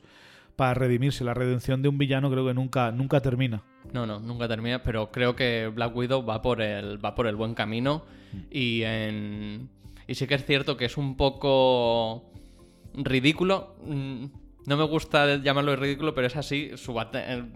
[0.56, 1.24] para redimirse.
[1.24, 3.62] La redención de un villano creo que nunca, nunca termina.
[3.94, 7.36] No, no, nunca termina, pero creo que Black Widow va por el, va por el
[7.36, 8.02] buen camino
[8.50, 9.70] y en...
[10.10, 12.32] Y sí que es cierto que es un poco
[12.94, 13.76] ridículo.
[13.84, 14.24] mm,
[14.66, 16.72] No me gusta llamarlo ridículo, pero es así.
[16.74, 17.00] Su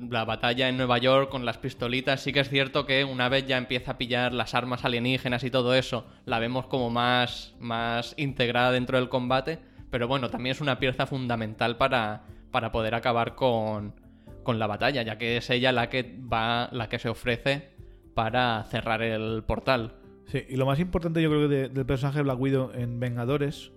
[0.08, 2.20] la batalla en Nueva York con las pistolitas.
[2.20, 5.50] Sí que es cierto que una vez ya empieza a pillar las armas alienígenas y
[5.50, 9.58] todo eso, la vemos como más, más integrada dentro del combate.
[9.90, 13.96] Pero bueno, también es una pieza fundamental para, para poder acabar con,
[14.44, 17.74] con la batalla, ya que es ella la que va, la que se ofrece
[18.14, 20.03] para cerrar el portal.
[20.26, 22.98] Sí, y lo más importante yo creo que de- del personaje de Black Widow en
[22.98, 23.72] Vengadores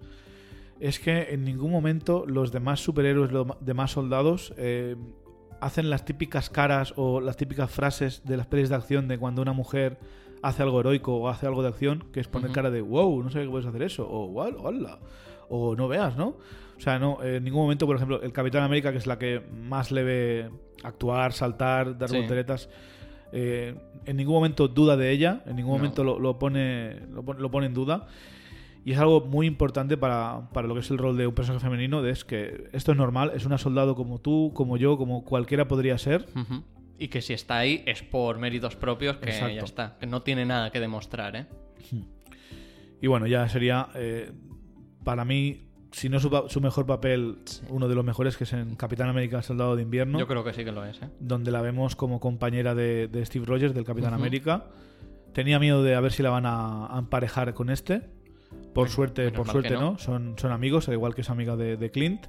[0.79, 4.95] es que en ningún momento los demás superhéroes, los demás soldados eh,
[5.59, 9.41] hacen las típicas caras o las típicas frases de las pelis de acción de cuando
[9.41, 9.97] una mujer
[10.43, 13.29] hace algo heroico o hace algo de acción, que es poner cara de wow, no
[13.31, 14.99] sé que puedes hacer eso, o wow, hola,
[15.49, 16.27] o no veas, ¿no?
[16.77, 19.41] O sea, no, en ningún momento, por ejemplo, el Capitán América, que es la que
[19.51, 20.49] más le ve
[20.83, 22.17] actuar, saltar, dar Sí.
[22.17, 22.69] volteretas,
[23.31, 23.75] eh,
[24.05, 25.77] en ningún momento duda de ella, en ningún No.
[25.77, 28.07] momento lo, lo pone, lo, pone, lo pone en duda.
[28.85, 31.65] Y es algo muy importante para, para lo que es el rol de un personaje
[31.65, 35.25] femenino, de es que esto es normal, es una soldado como tú, como yo, como
[35.25, 36.25] cualquiera podría ser.
[36.97, 39.55] Y que si está ahí es por méritos propios, que Exacto.
[39.55, 39.97] ya está.
[39.99, 41.45] Que no tiene nada que demostrar, ¿eh?
[43.01, 44.31] Y bueno, ya sería, eh,
[45.03, 47.61] para mí, si no su, mejor papel, Sí.
[47.69, 50.19] uno de los mejores, que es en Capitán América, Soldado de Invierno.
[50.19, 51.09] Yo creo que sí que lo es, ¿eh?
[51.19, 54.13] donde la vemos como compañera de, de Steve Rogers, del Capitán.
[54.13, 54.65] América.
[55.33, 58.01] Tenía miedo de a ver si la van a, a emparejar con este.
[58.73, 59.91] Por suerte, menos por suerte no.
[59.93, 59.97] no.
[59.97, 62.25] Son, son amigos, al igual que es amiga de, de Clint.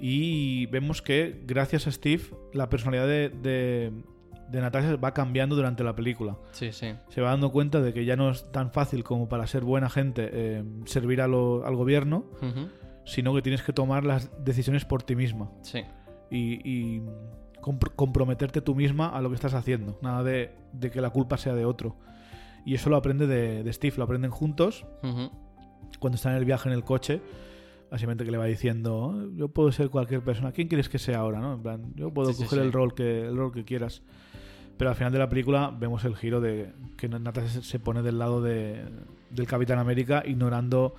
[0.00, 3.92] Y vemos que gracias a Steve, la personalidad de, de,
[4.50, 6.36] de Natasha va cambiando durante la película.
[6.52, 6.94] Sí, sí.
[7.08, 9.88] Se va dando cuenta de que ya no es tan fácil como para ser buena
[9.90, 12.24] gente eh, servir a lo- al gobierno,
[13.04, 15.82] sino que tienes que tomar las decisiones por ti misma Sí.
[16.30, 17.02] y, y
[17.60, 19.98] compr- comprometerte tú misma a lo que estás haciendo.
[20.02, 21.96] Nada de, de que la culpa sea de otro.
[22.64, 24.84] Y eso lo aprende de, de Steve, lo aprenden juntos
[25.98, 27.20] cuando están en el viaje en el coche.
[27.90, 30.52] Básicamente que le va diciendo, "Oh, yo puedo ser cualquier persona.
[30.52, 31.40] ¿Quién quieres que sea ahora?
[31.40, 31.54] ¿no?
[31.54, 32.64] En plan, yo puedo Sí, sí, coger sí.
[32.66, 34.02] el rol que el rol que quieras.
[34.78, 38.18] Pero al final de la película vemos el giro de que Natasha se- pone del
[38.18, 38.84] lado de,
[39.30, 40.94] del Capitán América, ignorando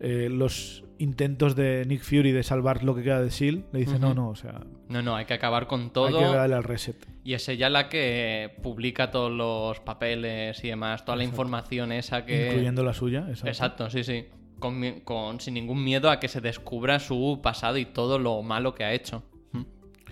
[0.00, 3.64] eh, los intentos de Nick Fury de salvar lo que queda de Shield.
[3.72, 6.18] Le dice, no, no, o sea, No, no, hay que acabar con hay todo.
[6.18, 6.96] que darle al reset.
[7.24, 12.24] Y es ella la que publica todos los papeles y demás, toda la información esa
[12.24, 12.46] que...
[12.48, 13.26] Incluyendo la suya.
[13.28, 13.48] Exacto.
[13.48, 14.26] Exacto, sí, sí.
[14.60, 18.74] Con, con- sin ningún miedo a que se descubra su pasado y todo lo malo
[18.76, 19.24] que ha hecho.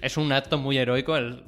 [0.03, 1.17] Es un acto muy heroico.
[1.17, 1.45] el-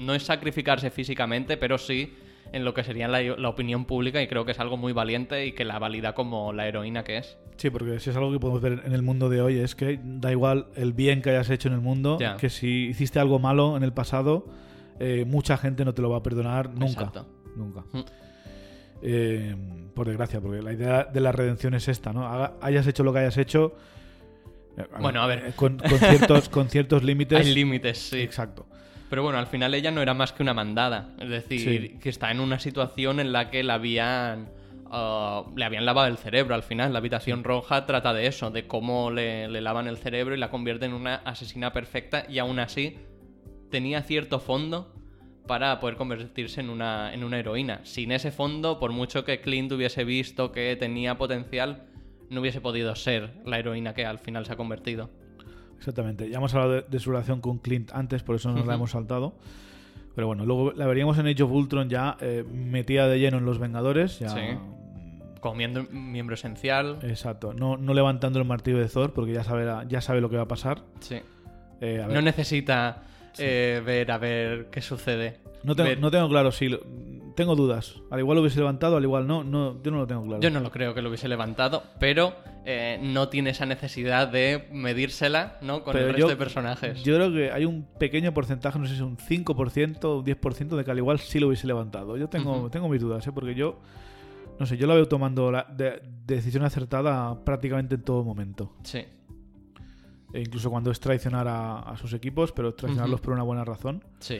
[0.00, 2.14] no es sacrificarse físicamente, pero sí
[2.52, 5.46] en lo que sería la, la opinión pública y creo que es algo muy valiente
[5.46, 7.36] y que la valida como la heroína que es.
[7.56, 10.00] Sí, porque si es algo que podemos ver en el mundo de hoy, es que
[10.02, 13.76] da igual el bien que hayas hecho en el mundo, que si hiciste algo malo
[13.76, 14.46] en el pasado,
[14.98, 16.86] eh, mucha gente no te lo va a perdonar nunca.
[17.04, 17.26] Exacto.
[17.54, 17.84] Nunca.
[17.92, 18.00] Mm.
[19.02, 19.56] Eh,
[19.94, 22.26] por desgracia, porque la idea de la redención es esta, ¿no?
[22.26, 23.74] Haga- hayas hecho lo que hayas hecho.
[24.76, 25.52] eh, Bueno, a ver.
[25.56, 27.38] Con, con ciertos, con ciertos límites.
[27.46, 28.20] Hay límites, sí.
[28.20, 28.66] Exacto.
[29.10, 31.14] Pero bueno, al final ella no era más que una mandada.
[31.18, 31.60] Es decir,
[31.92, 31.98] Sí.
[32.00, 34.48] que está en una situación en la que la habían.
[34.92, 36.92] ah, le habían lavado el cerebro al final.
[36.92, 40.50] La habitación roja trata de eso, de cómo le, le lavan el cerebro y la
[40.50, 42.96] convierten en una asesina perfecta y aún así
[43.70, 44.92] tenía cierto fondo
[45.46, 47.80] para poder convertirse en una, en una heroína.
[47.84, 51.84] Sin ese fondo, por mucho que Clint hubiese visto que tenía potencial,
[52.28, 55.10] no hubiese podido ser la heroína que al final se ha convertido.
[55.80, 56.28] Exactamente.
[56.28, 58.90] Ya hemos hablado de, de su relación con Clint antes, por eso nos la hemos
[58.90, 59.32] saltado.
[60.14, 63.46] Pero bueno, luego la veríamos en Age of Ultron ya eh, metida de lleno en
[63.46, 64.18] los Vengadores.
[64.18, 64.40] Ya, Sí.
[65.40, 66.98] Como miembro, miembro esencial.
[67.02, 67.54] Exacto.
[67.54, 70.42] No, no levantando el martillo de Thor porque ya sabe, ya sabe lo que va
[70.42, 70.82] a pasar.
[71.00, 71.16] Sí.
[71.80, 73.04] Eh, a No necesita
[73.38, 75.38] eh, ver a ver qué sucede.
[75.62, 76.68] no, tengo, ver- no tengo claro si...
[76.68, 76.80] lo-
[77.36, 77.94] tengo dudas.
[78.10, 79.44] Al igual lo hubiese levantado, al igual no.
[79.44, 80.40] no yo no lo tengo claro.
[80.42, 82.34] Yo no lo creo que lo hubiese levantado, pero
[82.66, 85.82] eh, no tiene esa necesidad de medírsela ¿no?
[85.82, 87.02] con Pero el resto yo- de personajes.
[87.02, 90.76] Yo creo que hay un pequeño porcentaje, no sé si un 5% o un 10%
[90.76, 92.16] de que al igual sí lo hubiese levantado.
[92.18, 93.32] Yo tengo, tengo mis dudas, ¿eh?
[93.32, 93.78] porque yo,
[94.58, 98.74] no sé, yo la veo tomando la de- decisión acertada prácticamente en todo momento.
[98.82, 99.04] Sí.
[100.32, 104.04] E incluso cuando es traicionar a, a sus equipos, pero traicionarlos por una buena razón.
[104.20, 104.38] Sí.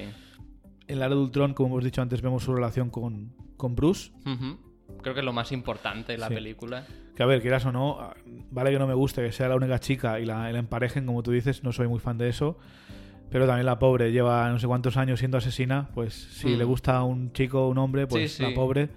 [0.86, 4.10] En la era de Ultron, como hemos dicho antes, vemos su relación con, con Bruce.
[4.26, 4.58] Ujú.
[5.02, 6.34] Creo que es lo más importante de la Sí.
[6.34, 6.84] película.
[7.14, 8.14] Que a ver, quieras o no, ah,
[8.50, 11.06] vale que no me guste que sea la única chica y la, y la emparejen,
[11.06, 12.56] como tú dices, no soy muy fan de eso.
[13.30, 16.58] Pero también la pobre lleva no sé cuántos años siendo asesina, pues si Mm.
[16.58, 18.90] le gusta a un chico o un hombre, pues Sí, la pobre.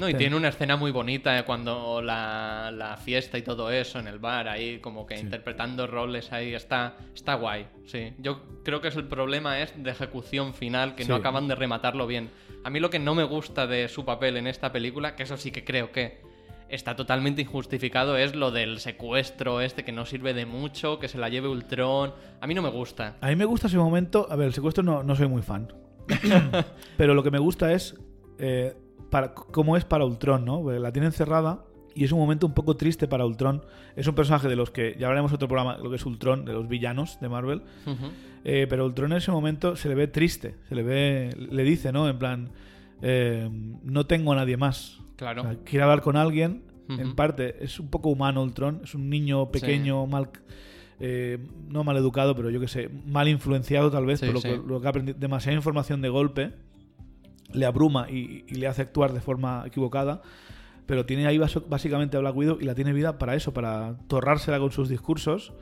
[0.00, 0.18] No, y Sí.
[0.18, 4.18] tiene una escena muy bonita eh, cuando la, la fiesta y todo eso en el
[4.18, 5.22] bar, ahí como que Sí.
[5.22, 8.14] interpretando roles ahí, está, está guay, sí.
[8.18, 12.06] Yo creo que es el problema es de ejecución final, que no acaban de rematarlo
[12.06, 12.30] bien.
[12.64, 15.36] A mí lo que no me gusta de su papel en esta película, que eso
[15.36, 16.20] sí que creo que
[16.68, 21.18] está totalmente injustificado, es lo del secuestro este que no sirve de mucho, que se
[21.18, 22.14] la lleve Ultron.
[22.40, 23.16] A mí no me gusta.
[23.20, 24.26] A mí me gusta ese momento.
[24.30, 25.72] A ver, el secuestro no, no soy muy fan.
[26.96, 27.96] pero lo que me gusta es
[28.38, 28.74] eh,
[29.10, 30.62] para, cómo es para Ultron, ¿no?
[30.62, 33.62] Porque La tiene encerrada y es un momento un poco triste para Ultron.
[33.96, 36.52] Es un personaje de los que ya hablaremos otro programa, lo que es Ultron, de
[36.52, 37.62] los villanos de Marvel.
[38.44, 41.92] Eh, pero Ultron en ese momento se le ve triste, se le ve, le dice,
[41.92, 42.08] ¿no?
[42.08, 42.50] En plan,
[43.02, 43.48] eh,
[43.82, 45.00] no tengo a nadie más.
[45.16, 45.42] Claro.
[45.42, 46.62] O sea, quiere hablar con alguien.
[46.88, 48.80] En parte, es un poco humano Ultron.
[48.82, 50.30] Es un niño pequeño, mal,
[50.98, 51.38] eh,
[51.68, 54.48] no mal educado, pero yo que sé, mal influenciado tal vez Sí, por lo, sí.
[54.48, 55.16] que, lo que ha aprendido.
[55.16, 56.52] Demasiada información de golpe
[57.52, 60.22] le abruma y, y le hace actuar de forma equivocada.
[60.86, 64.58] Pero tiene ahí básicamente a Black Widow y la tiene vida para eso, para torrársela
[64.58, 65.52] con sus discursos.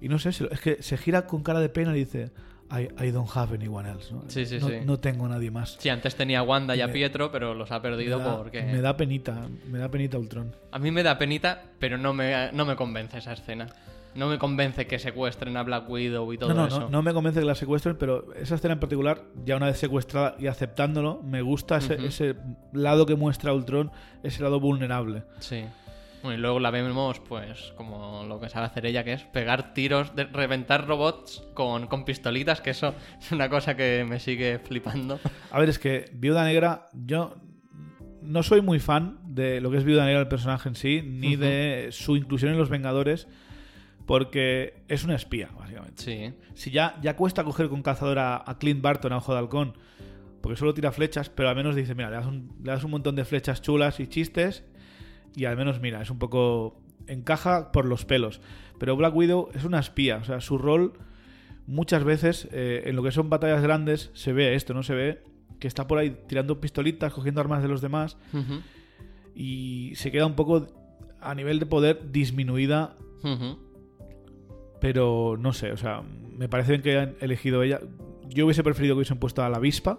[0.00, 2.30] Y no sé, es que se gira con cara de pena y dice:
[2.70, 4.12] I, I don't have anyone else.
[4.12, 4.24] ¿no?
[4.28, 4.74] Sí, sí, no, sí.
[4.84, 5.76] no tengo a nadie más.
[5.78, 8.36] Sí, antes tenía a Wanda y a Me- Pietro, pero los ha perdido me, da,
[8.36, 8.62] porque...
[8.62, 10.54] me da penita, me da penita Ultron.
[10.72, 13.66] A mí me da penita, pero no me, no me convence esa escena.
[14.14, 16.80] No me convence que secuestren a Black Widow y todo No, no, eso.
[16.80, 19.78] no, no me convence que la secuestren, pero esa escena en particular, ya una vez
[19.78, 22.36] secuestrada y aceptándolo, me gusta ese,
[22.72, 23.90] lado que muestra Ultron,
[24.22, 25.24] ese lado vulnerable.
[25.40, 25.64] Sí.
[26.22, 29.72] Bueno, y luego la vemos, pues, como lo que sabe hacer ella, que es pegar
[29.72, 34.58] tiros, de reventar robots con, con pistolitas, que eso es una cosa que me sigue
[34.58, 35.20] flipando.
[35.52, 37.36] A ver, es que Viuda Negra, yo
[38.20, 41.36] no soy muy fan de lo que es Viuda Negra, el personaje en sí, ni
[41.36, 43.28] de su inclusión en los Vengadores,
[44.08, 46.02] porque es una espía, básicamente.
[46.02, 46.34] Sí.
[46.54, 49.74] Si ya, ya cuesta coger con cazadora a Clint Barton, a Ojo de Halcón,
[50.40, 52.90] porque solo tira flechas, pero al menos dice, mira, le das, un, le das un
[52.90, 54.64] montón de flechas chulas y chistes,
[55.36, 56.80] y al menos, mira, es un poco...
[57.06, 58.40] encaja por los pelos.
[58.78, 60.94] Pero Black Widow es una espía, o sea, su rol
[61.66, 64.82] muchas veces, eh, en lo que son batallas grandes, se ve esto, ¿no?
[64.82, 65.22] Se ve
[65.60, 68.16] que está por ahí tirando pistolitas, cogiendo armas de los demás,
[69.34, 70.66] y se queda un poco
[71.20, 73.67] a nivel de poder disminuida Ujú.
[74.80, 76.02] Pero no sé, o sea,
[76.36, 77.80] me parece bien que hayan elegido ella.
[78.28, 79.98] Yo hubiese preferido que hubiesen puesto a la avispa.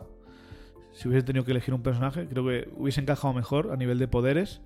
[0.93, 4.07] Si hubiesen tenido que elegir un personaje, creo que hubiese encajado mejor a nivel de
[4.07, 4.61] poderes,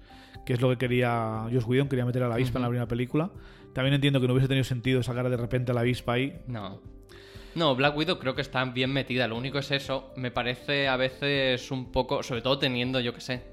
[0.45, 2.87] que es lo que quería Josh Whedon, quería meter a la avispa en la primera
[2.87, 3.31] película.
[3.73, 6.41] También entiendo que no hubiese tenido sentido sacar de repente a la avispa ahí.
[6.47, 6.79] No.
[7.55, 9.27] No, Black Widow creo que está bien metida.
[9.27, 10.11] Lo único es eso.
[10.15, 12.23] Me parece a veces un poco.
[12.23, 13.43] Sobre todo teniendo, yo que sé.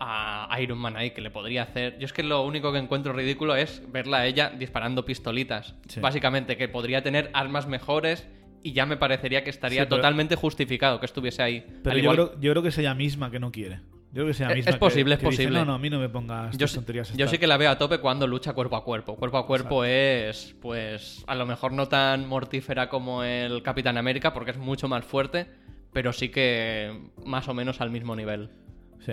[0.00, 1.98] A Iron Man ahí que le podría hacer.
[1.98, 5.74] Yo es que lo único que encuentro ridículo es verla a ella disparando pistolitas.
[5.88, 6.00] Sí.
[6.00, 8.26] Básicamente, que podría tener armas mejores.
[8.62, 11.64] Y ya me parecería que estaría Sí, pero- totalmente justificado que estuviese ahí.
[11.84, 13.76] Pero yo, igual- creo, yo creo que es ella misma que no quiere.
[13.76, 15.58] Yo creo que es ella Es- misma es que- posible, es que dice, posible.
[15.60, 17.08] no, no, a mí no me pongas yo, estas sí- tonterías.
[17.10, 17.30] yo estas".
[17.30, 19.14] sí que la veo a tope cuando lucha cuerpo a cuerpo.
[19.16, 24.32] Cuerpo a cuerpo es, pues, a lo mejor no tan mortífera como el Capitán América,
[24.32, 25.46] porque es mucho más fuerte,
[25.92, 26.92] pero sí que
[27.24, 28.50] más o menos al mismo nivel.
[28.98, 29.12] Sí.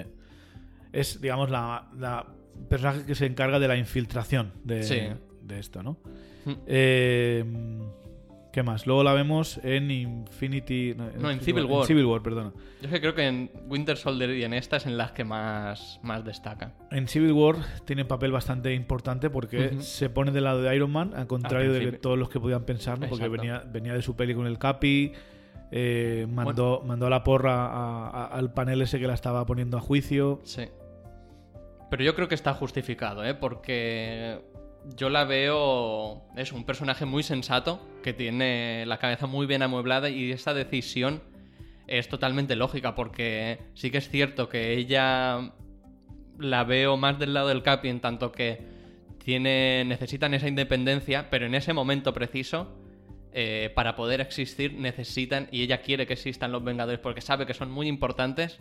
[0.93, 2.25] Es, digamos, la, la
[2.69, 4.99] personaje que se encarga de la infiltración de, Sí.
[5.41, 5.97] de esto, ¿no?
[6.45, 6.51] Mm.
[6.67, 7.45] Eh,
[8.51, 8.85] ¿Qué más?
[8.85, 10.93] Luego la vemos en Infinity...
[10.95, 11.87] No, en Civil War.
[11.87, 12.51] Civil War, perdona.
[12.81, 15.23] Yo es que creo que en Winter Soldier y en esta es en las que
[15.23, 16.75] más, más destaca.
[16.91, 20.91] En Civil War tiene un papel bastante importante porque se pone del lado de Iron
[20.91, 23.07] Man, al contrario de todos los que podían pensar, ¿no?
[23.09, 25.13] Porque venía, venía de su peli con el Capi,
[25.71, 29.77] eh, mandó, mandó a la porra a- a- al panel ese que la estaba poniendo
[29.79, 30.41] a juicio.
[30.43, 30.65] Sí.
[31.93, 33.35] Pero yo creo que está justificado, ¿eh?
[33.35, 34.41] Porque
[34.97, 36.23] yo la veo...
[36.35, 41.21] Es un personaje muy sensato, que tiene la cabeza muy bien amueblada y esa decisión
[41.85, 45.53] es totalmente lógica porque sí que es cierto que ella
[46.39, 48.65] la veo más del lado del Capi en tanto que
[49.23, 52.75] tiene, necesitan esa independencia, pero en ese momento preciso,
[53.33, 57.53] eh, para poder existir, necesitan, y ella quiere que existan los Vengadores porque sabe que
[57.53, 58.59] son muy importantes,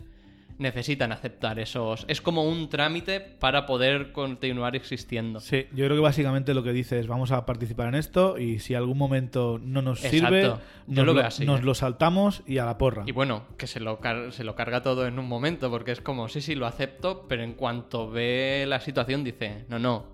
[0.59, 2.05] necesitan aceptar esos.
[2.07, 5.39] Es como un trámite para poder continuar existiendo.
[5.39, 8.59] Sí, yo creo que básicamente lo que dice es vamos a participar en esto y
[8.59, 10.27] si algún momento no nos Exacto.
[10.35, 10.41] sirve,
[10.87, 11.63] Yo nos, lo así, nos ¿eh?
[11.63, 13.03] lo saltamos y a la porra.
[13.05, 13.99] Y bueno, que se lo,
[14.31, 17.43] se lo carga todo en un momento, porque es como, sí, sí, lo acepto, pero
[17.43, 20.05] en cuanto ve la situación dice, no, no,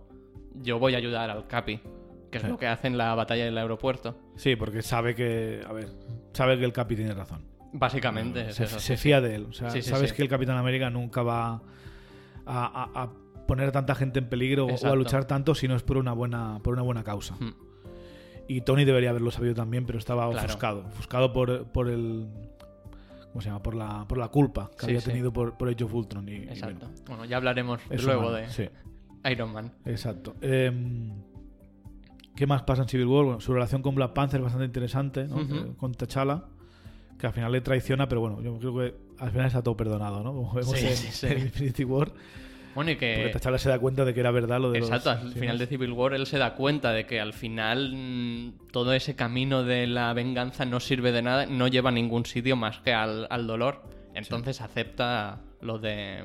[0.55, 1.79] yo voy a ayudar al Capi,
[2.31, 2.49] que es Sí.
[2.49, 4.17] lo que hace en la batalla del aeropuerto.
[4.35, 5.89] Sí, porque sabe que, a ver,
[6.33, 7.43] sabe que el Capi tiene razón.
[7.71, 8.79] Básicamente es se, eso.
[8.79, 9.45] se sí, fía de él.
[9.49, 11.61] O sea, Sí, sabes que el Capitán América nunca va a,
[12.45, 13.09] a- a
[13.47, 16.13] poner a tanta gente en peligro o a luchar tanto si no es por una
[16.13, 17.35] buena, por una buena causa.
[17.37, 17.43] sí.
[17.45, 17.53] Mm.
[18.51, 20.47] Y Tony debería haberlo sabido también, pero estaba Claro.
[20.47, 20.79] ofuscado.
[20.87, 22.27] Ofuscado por, por el.
[23.31, 23.61] ¿Cómo se llama?
[23.61, 26.27] Por la, por la culpa que había tenido por, por Age of Ultron.
[26.27, 26.87] Y, y Exacto.
[26.87, 28.47] bueno, Bueno, ya hablaremos luego de
[29.31, 29.71] Iron Man.
[29.85, 30.33] exacto.
[30.41, 31.11] Em,
[32.35, 33.23] ¿Qué más pasa en Civil War?
[33.25, 35.75] Bueno, su relación con Black Panther es bastante interesante, ¿no?
[35.77, 36.45] Con T'Challa,
[37.19, 40.23] que al final le traiciona, pero bueno, yo creo que al final está todo perdonado,
[40.23, 40.33] ¿no?
[40.33, 41.27] Como vemos Sí, en, sí, sí.
[41.27, 42.11] en Infinity War.
[42.75, 43.37] Bueno, y Porque que...
[43.37, 45.21] T'Challa se da cuenta de que era verdad lo de Exacto, los...
[45.23, 48.93] al final de Civil War él se da cuenta de que al final mm, todo
[48.93, 52.79] ese camino de la venganza no sirve de nada, no lleva a ningún sitio más
[52.79, 53.81] que al, al dolor.
[54.13, 56.23] Entonces acepta lo de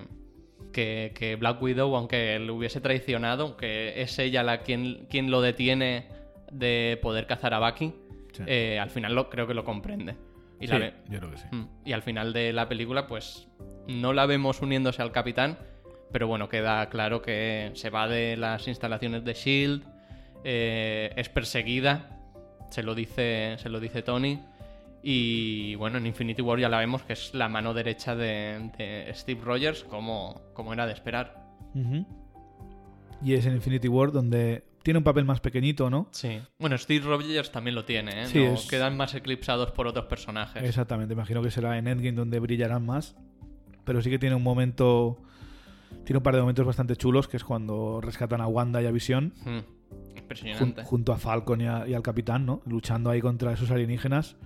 [0.73, 5.41] que, que Black Widow, aunque le hubiese traicionado, aunque es ella la quien, quien lo
[5.41, 6.07] detiene
[6.53, 7.93] de poder cazar a Bucky,
[8.33, 8.43] Sí.
[8.47, 10.17] eh, al final lo, creo que lo comprende.
[10.61, 11.45] Y, la Sí, ve- yo creo que sí.
[11.51, 13.49] Mm, y al final de la película, pues
[13.89, 15.59] no la vemos uniéndose al capitán,
[16.13, 19.83] pero bueno, queda claro que se va de las instalaciones de Shield,
[20.45, 22.21] eh, es perseguida,
[22.71, 24.41] se lo dice, se lo dice Tony.
[25.03, 29.11] Y bueno, en Infinity War ya la vemos que es la mano derecha de, de
[29.15, 31.45] Steve Rogers, como, como era de esperar.
[33.23, 36.07] Y es en Infinity War donde tiene un papel más pequeñito, ¿no?
[36.13, 36.41] Sí.
[36.61, 38.27] Bueno, Steve Rogers también lo tiene, ¿eh?
[38.27, 40.63] Sí, No es- Quedan más eclipsados por otros personajes.
[40.63, 43.17] Exactamente, imagino que será en Endgame donde brillarán más.
[43.85, 45.19] Pero sí que tiene un momento.
[46.05, 48.91] Tiene un par de momentos bastante chulos, que es cuando rescatan a Wanda y a
[48.91, 49.65] Visión, Mm, jun-
[50.19, 50.85] Impresionante.
[50.85, 52.63] junto a Falcon y, a- y al Capitán, ¿no?
[52.67, 54.37] Luchando ahí contra esos alienígenas,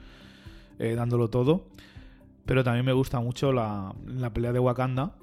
[0.79, 1.69] eh, dándolo todo.
[2.47, 5.15] Pero también me gusta mucho la, la pelea de Wakanda.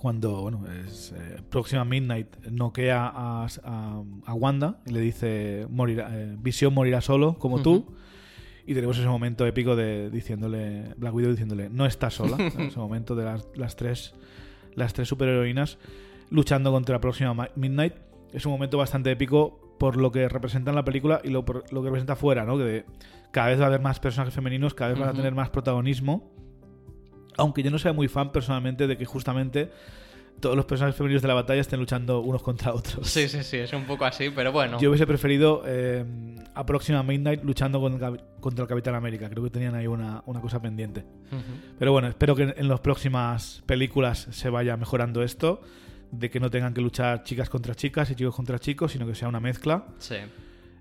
[0.00, 6.08] Cuando, bueno, es eh, próxima Midnight noquea a, a, a Wanda y le dice, morirá,
[6.12, 7.94] eh, Visión morirá solo, como tú.
[8.66, 12.36] Y tenemos ese momento épico de diciéndole, Black Widow diciéndole, no estás sola.
[12.58, 14.14] ese momento de las, las tres
[14.74, 15.78] las tres superheroínas
[16.30, 17.94] luchando contra la próxima Ma- Midnight.
[18.32, 21.70] Es un momento bastante épico por lo que representa en la película y lo, por
[21.72, 22.56] lo que representa fuera, ¿no?
[22.56, 22.84] Que de-
[23.32, 26.30] cada vez va a haber más personajes femeninos, cada vez van a tener más protagonismo.
[27.40, 29.70] Aunque yo no sea muy fan personalmente de que justamente
[30.40, 33.06] todos los personajes femeninos de la batalla estén luchando unos contra otros.
[33.06, 34.78] Sí, sí, sí, es un poco así, pero bueno.
[34.80, 36.04] Yo hubiese preferido eh,
[36.54, 37.80] a Próxima Midnight luchando
[38.40, 39.28] contra el Capitán América.
[39.28, 41.04] Creo que tenían ahí una, una cosa pendiente.
[41.78, 45.60] Pero bueno, espero que en, en las próximas películas se vaya mejorando esto.
[46.10, 49.14] De que no tengan que luchar chicas contra chicas y chicos contra chicos, sino que
[49.14, 49.84] sea una mezcla.
[49.98, 50.16] Sí.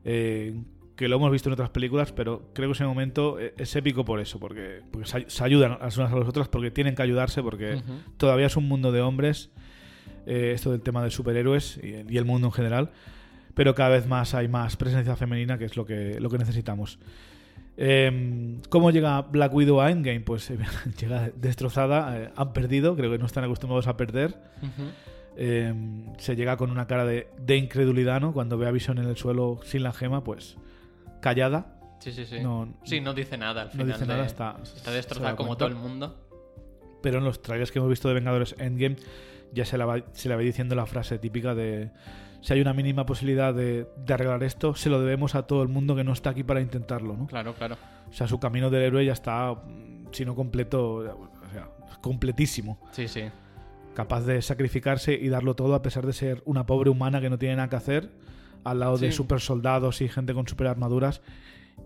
[0.04, 0.56] Eh,
[1.00, 4.04] que lo hemos visto en otras películas, pero creo que ese momento eh, es épico
[4.04, 7.42] por eso, porque, porque se, ayudan las unas a las otras, porque tienen que ayudarse,
[7.42, 7.82] porque
[8.18, 9.50] todavía es un mundo de hombres,
[10.26, 12.92] eh, esto del tema de superhéroes y, el- y el mundo en general,
[13.54, 17.00] pero cada vez más hay más presencia femenina, que es lo que, lo que necesitamos.
[17.78, 20.20] Eh, ¿Cómo llega Black Widow a Endgame?
[20.20, 20.58] Pues eh,
[21.00, 24.36] llega destrozada, han perdido, creo que no están acostumbrados a perder.
[25.38, 25.74] Eh,
[26.18, 28.34] se llega con una cara de, de incredulidad, ¿no?
[28.34, 30.58] Cuando ve a Vision en el suelo sin la gema, pues
[31.22, 32.40] callada, Sí, sí, sí.
[32.40, 33.88] No- sí, no dice nada al no final.
[33.88, 36.16] dice de- nada, está, Está destrozada da como todo el mundo.
[37.02, 38.96] Pero en los trailers que hemos visto de Vengadores Endgame
[39.54, 41.92] ya se la va, se le va diciendo la frase típica de
[42.42, 45.68] si hay una mínima posibilidad de, de arreglar esto, se lo debemos a todo el
[45.68, 47.28] mundo que no está aquí para intentarlo, ¿no?
[47.28, 47.76] Claro, claro.
[48.10, 49.56] O sea, su camino del héroe ya está,
[50.12, 51.04] si no completo, o
[51.52, 51.68] sea,
[52.02, 52.80] completísimo.
[52.92, 53.24] Sí, sí.
[53.94, 57.38] Capaz de sacrificarse y darlo todo a pesar de ser una pobre humana que no
[57.38, 58.10] tiene nada que hacer
[58.64, 61.22] al lado de super soldados y gente con super armaduras.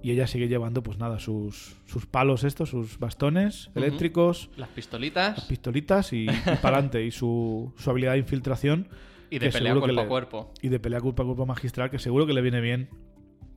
[0.01, 5.37] Y ella sigue llevando, pues nada, sus, sus palos estos, sus bastones eléctricos, Las pistolitas
[5.37, 6.25] las pistolitas y,
[6.61, 7.05] para adelante.
[7.05, 8.89] Y su, su habilidad de infiltración
[9.29, 10.53] y de pelea cuerpo a cuerpo.
[10.61, 12.89] y de pelea culpa a culpa magistral, que seguro que le viene bien.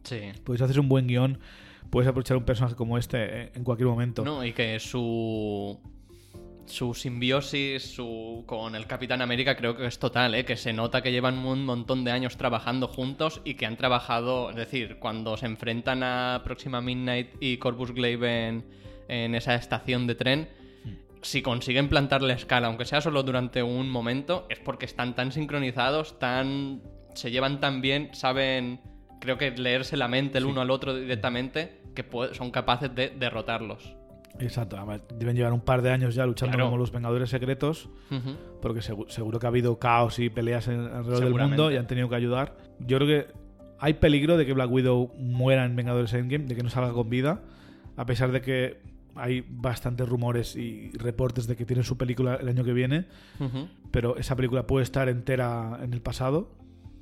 [0.04, 0.20] Sí.
[0.44, 1.38] Puedes hacer un buen guion,
[1.90, 4.24] puedes aprovechar un personaje como este en cualquier momento.
[4.24, 5.80] No, y que su
[6.66, 10.44] su simbiosis su, con el Capitán América creo que es total, ¿eh?
[10.44, 14.50] que se nota que llevan un montón de años trabajando juntos y que han trabajado,
[14.50, 18.64] es decir, cuando se enfrentan a Próxima Midnight y Corvus Glaive en,
[19.08, 20.48] en esa estación de tren,
[21.22, 25.32] si consiguen plantar la escala, aunque sea solo durante un momento, es porque están tan
[25.32, 26.82] sincronizados, tan
[27.14, 28.80] se llevan tan bien, saben,
[29.20, 33.95] creo que leerse la mente el uno al otro directamente, que son capaces de derrotarlos.
[34.40, 34.76] Exacto,
[35.18, 37.88] deben llevar un par de años ya luchando como los Vengadores Secretos,
[38.60, 42.16] porque seguro, que ha habido caos y peleas alrededor del mundo y han tenido que
[42.16, 42.56] ayudar.
[42.80, 43.32] Yo creo que
[43.78, 47.08] hay peligro de que Black Widow muera en Vengadores Endgame, de que no salga con
[47.08, 47.42] vida,
[47.96, 48.80] a pesar de que
[49.14, 53.06] hay bastantes rumores y reportes de que tiene su película el año que viene,
[53.90, 56.50] pero esa película puede estar entera en el pasado.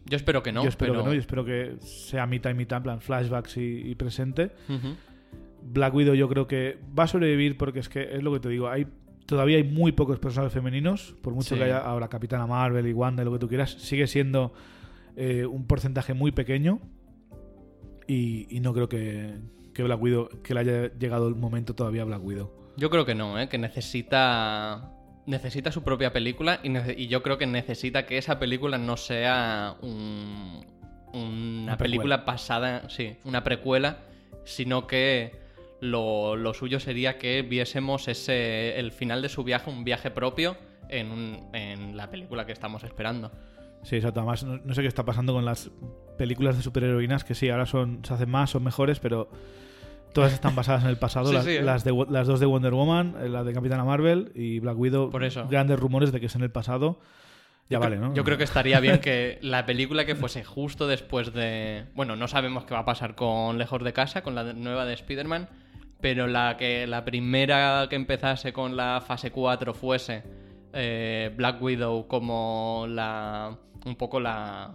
[0.06, 0.62] Yo espero que no.
[0.62, 3.94] Yo espero que no, yo espero que sea mitad y mitad, en plan flashbacks y,
[3.96, 4.52] presente.
[5.64, 8.48] Black Widow yo creo que va a sobrevivir porque es que es lo que te
[8.48, 8.86] digo, hay
[9.26, 13.22] todavía hay muy pocos personajes femeninos, por mucho que haya ahora Capitana Marvel y Wanda
[13.22, 14.52] y lo que tú quieras, sigue siendo
[15.16, 16.80] eh, un porcentaje muy pequeño
[18.06, 19.34] y, no creo que,
[19.72, 22.50] que, Black Widow, que le haya llegado el momento todavía a Black Widow.
[22.76, 23.48] Yo creo que no, ¿eh?
[23.48, 24.90] que necesita
[25.26, 31.76] necesita su propia película y, yo creo que necesita que esa película no sea una,
[31.78, 34.00] película pasada, sí, una precuela,
[34.44, 35.43] sino que
[35.84, 40.56] lo, suyo sería que viésemos ese, el final de su viaje, un viaje propio,
[40.88, 43.32] en, la película que estamos esperando.
[43.82, 44.20] Sí, exacto.
[44.20, 45.70] Además, no, sé qué está pasando con las
[46.16, 49.28] películas de superheroínas, que sí, ahora son, se hacen más, son mejores, pero
[50.12, 51.32] todas están basadas en el pasado.
[51.32, 51.62] las, ¿eh?
[51.62, 55.10] las, de, las dos de Wonder Woman, eh, la de Capitana Marvel y Black Widow.
[55.10, 55.46] Por eso.
[55.48, 57.00] Grandes rumores de que es en el pasado.
[57.70, 58.12] Ya vale, ¿no?
[58.12, 61.86] Yo creo que estaría bien que la película que fuese justo después de.
[61.94, 64.92] Bueno, no sabemos qué va a pasar con Lejos de Casa, con la nueva de
[64.92, 65.48] Spider-Man
[66.04, 70.22] pero la que la primera que empezase con la fase 4 fuese
[70.74, 74.74] eh, Black Widow como la un poco la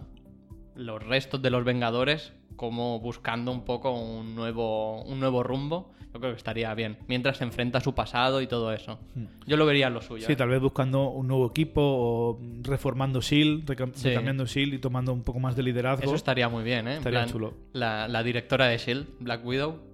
[0.74, 6.18] los restos de los Vengadores como buscando un poco un nuevo un nuevo rumbo yo
[6.18, 9.46] creo que estaría bien mientras se enfrenta a su pasado y todo eso hmm.
[9.46, 10.36] yo lo vería lo suyo sí ¿eh?
[10.36, 15.38] tal vez buscando un nuevo equipo o reformando Shield recambiando Shield y tomando un poco
[15.38, 16.96] más de liderazgo eso estaría muy bien ¿eh?
[16.96, 19.89] estaría chulo la, la directora de Shield Black Widow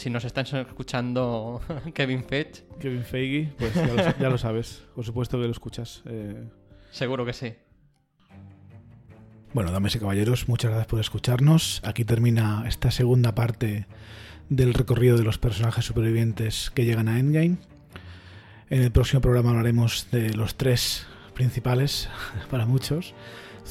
[0.00, 1.60] si nos están escuchando
[1.94, 2.64] Kevin Feige.
[2.80, 3.74] Kevin Feige, pues
[4.18, 4.82] ya lo, sabes.
[4.94, 6.02] Por supuesto que lo escuchas.
[6.06, 6.48] Eh.
[6.90, 7.52] Seguro que sí.
[9.52, 11.82] Bueno, damas y caballeros, muchas gracias por escucharnos.
[11.84, 13.86] Aquí termina esta segunda parte
[14.48, 17.58] del recorrido de los personajes supervivientes que llegan a Endgame.
[18.70, 22.08] En el próximo programa hablaremos de los tres principales
[22.50, 23.12] para muchos: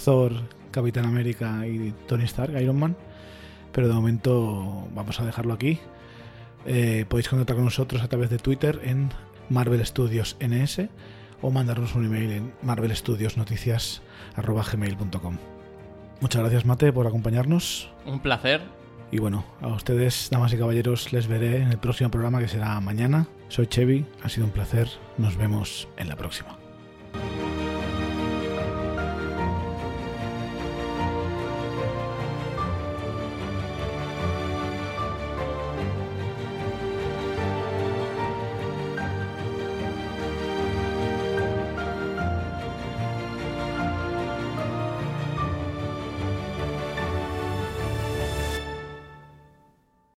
[0.06, 0.34] Thor,
[0.70, 2.96] Capitán América y Tony Stark, Iron Man.
[3.72, 5.80] Pero de momento vamos a dejarlo aquí.
[6.66, 9.10] Eh, podéis contactar con nosotros a través de Twitter en
[9.50, 10.82] Marvel Studios NS
[11.42, 15.38] o mandarnos un email en marvelstudiosnoticias.gmail.com
[16.22, 17.90] Muchas gracias Mate por acompañarnos.
[18.06, 18.62] Un placer.
[19.12, 22.80] Y bueno, a ustedes, damas y caballeros, les veré en el próximo programa que será
[22.80, 23.28] mañana.
[23.48, 24.88] Soy Chevy, ha sido un placer.
[25.18, 26.69] Nos vemos en la próxima.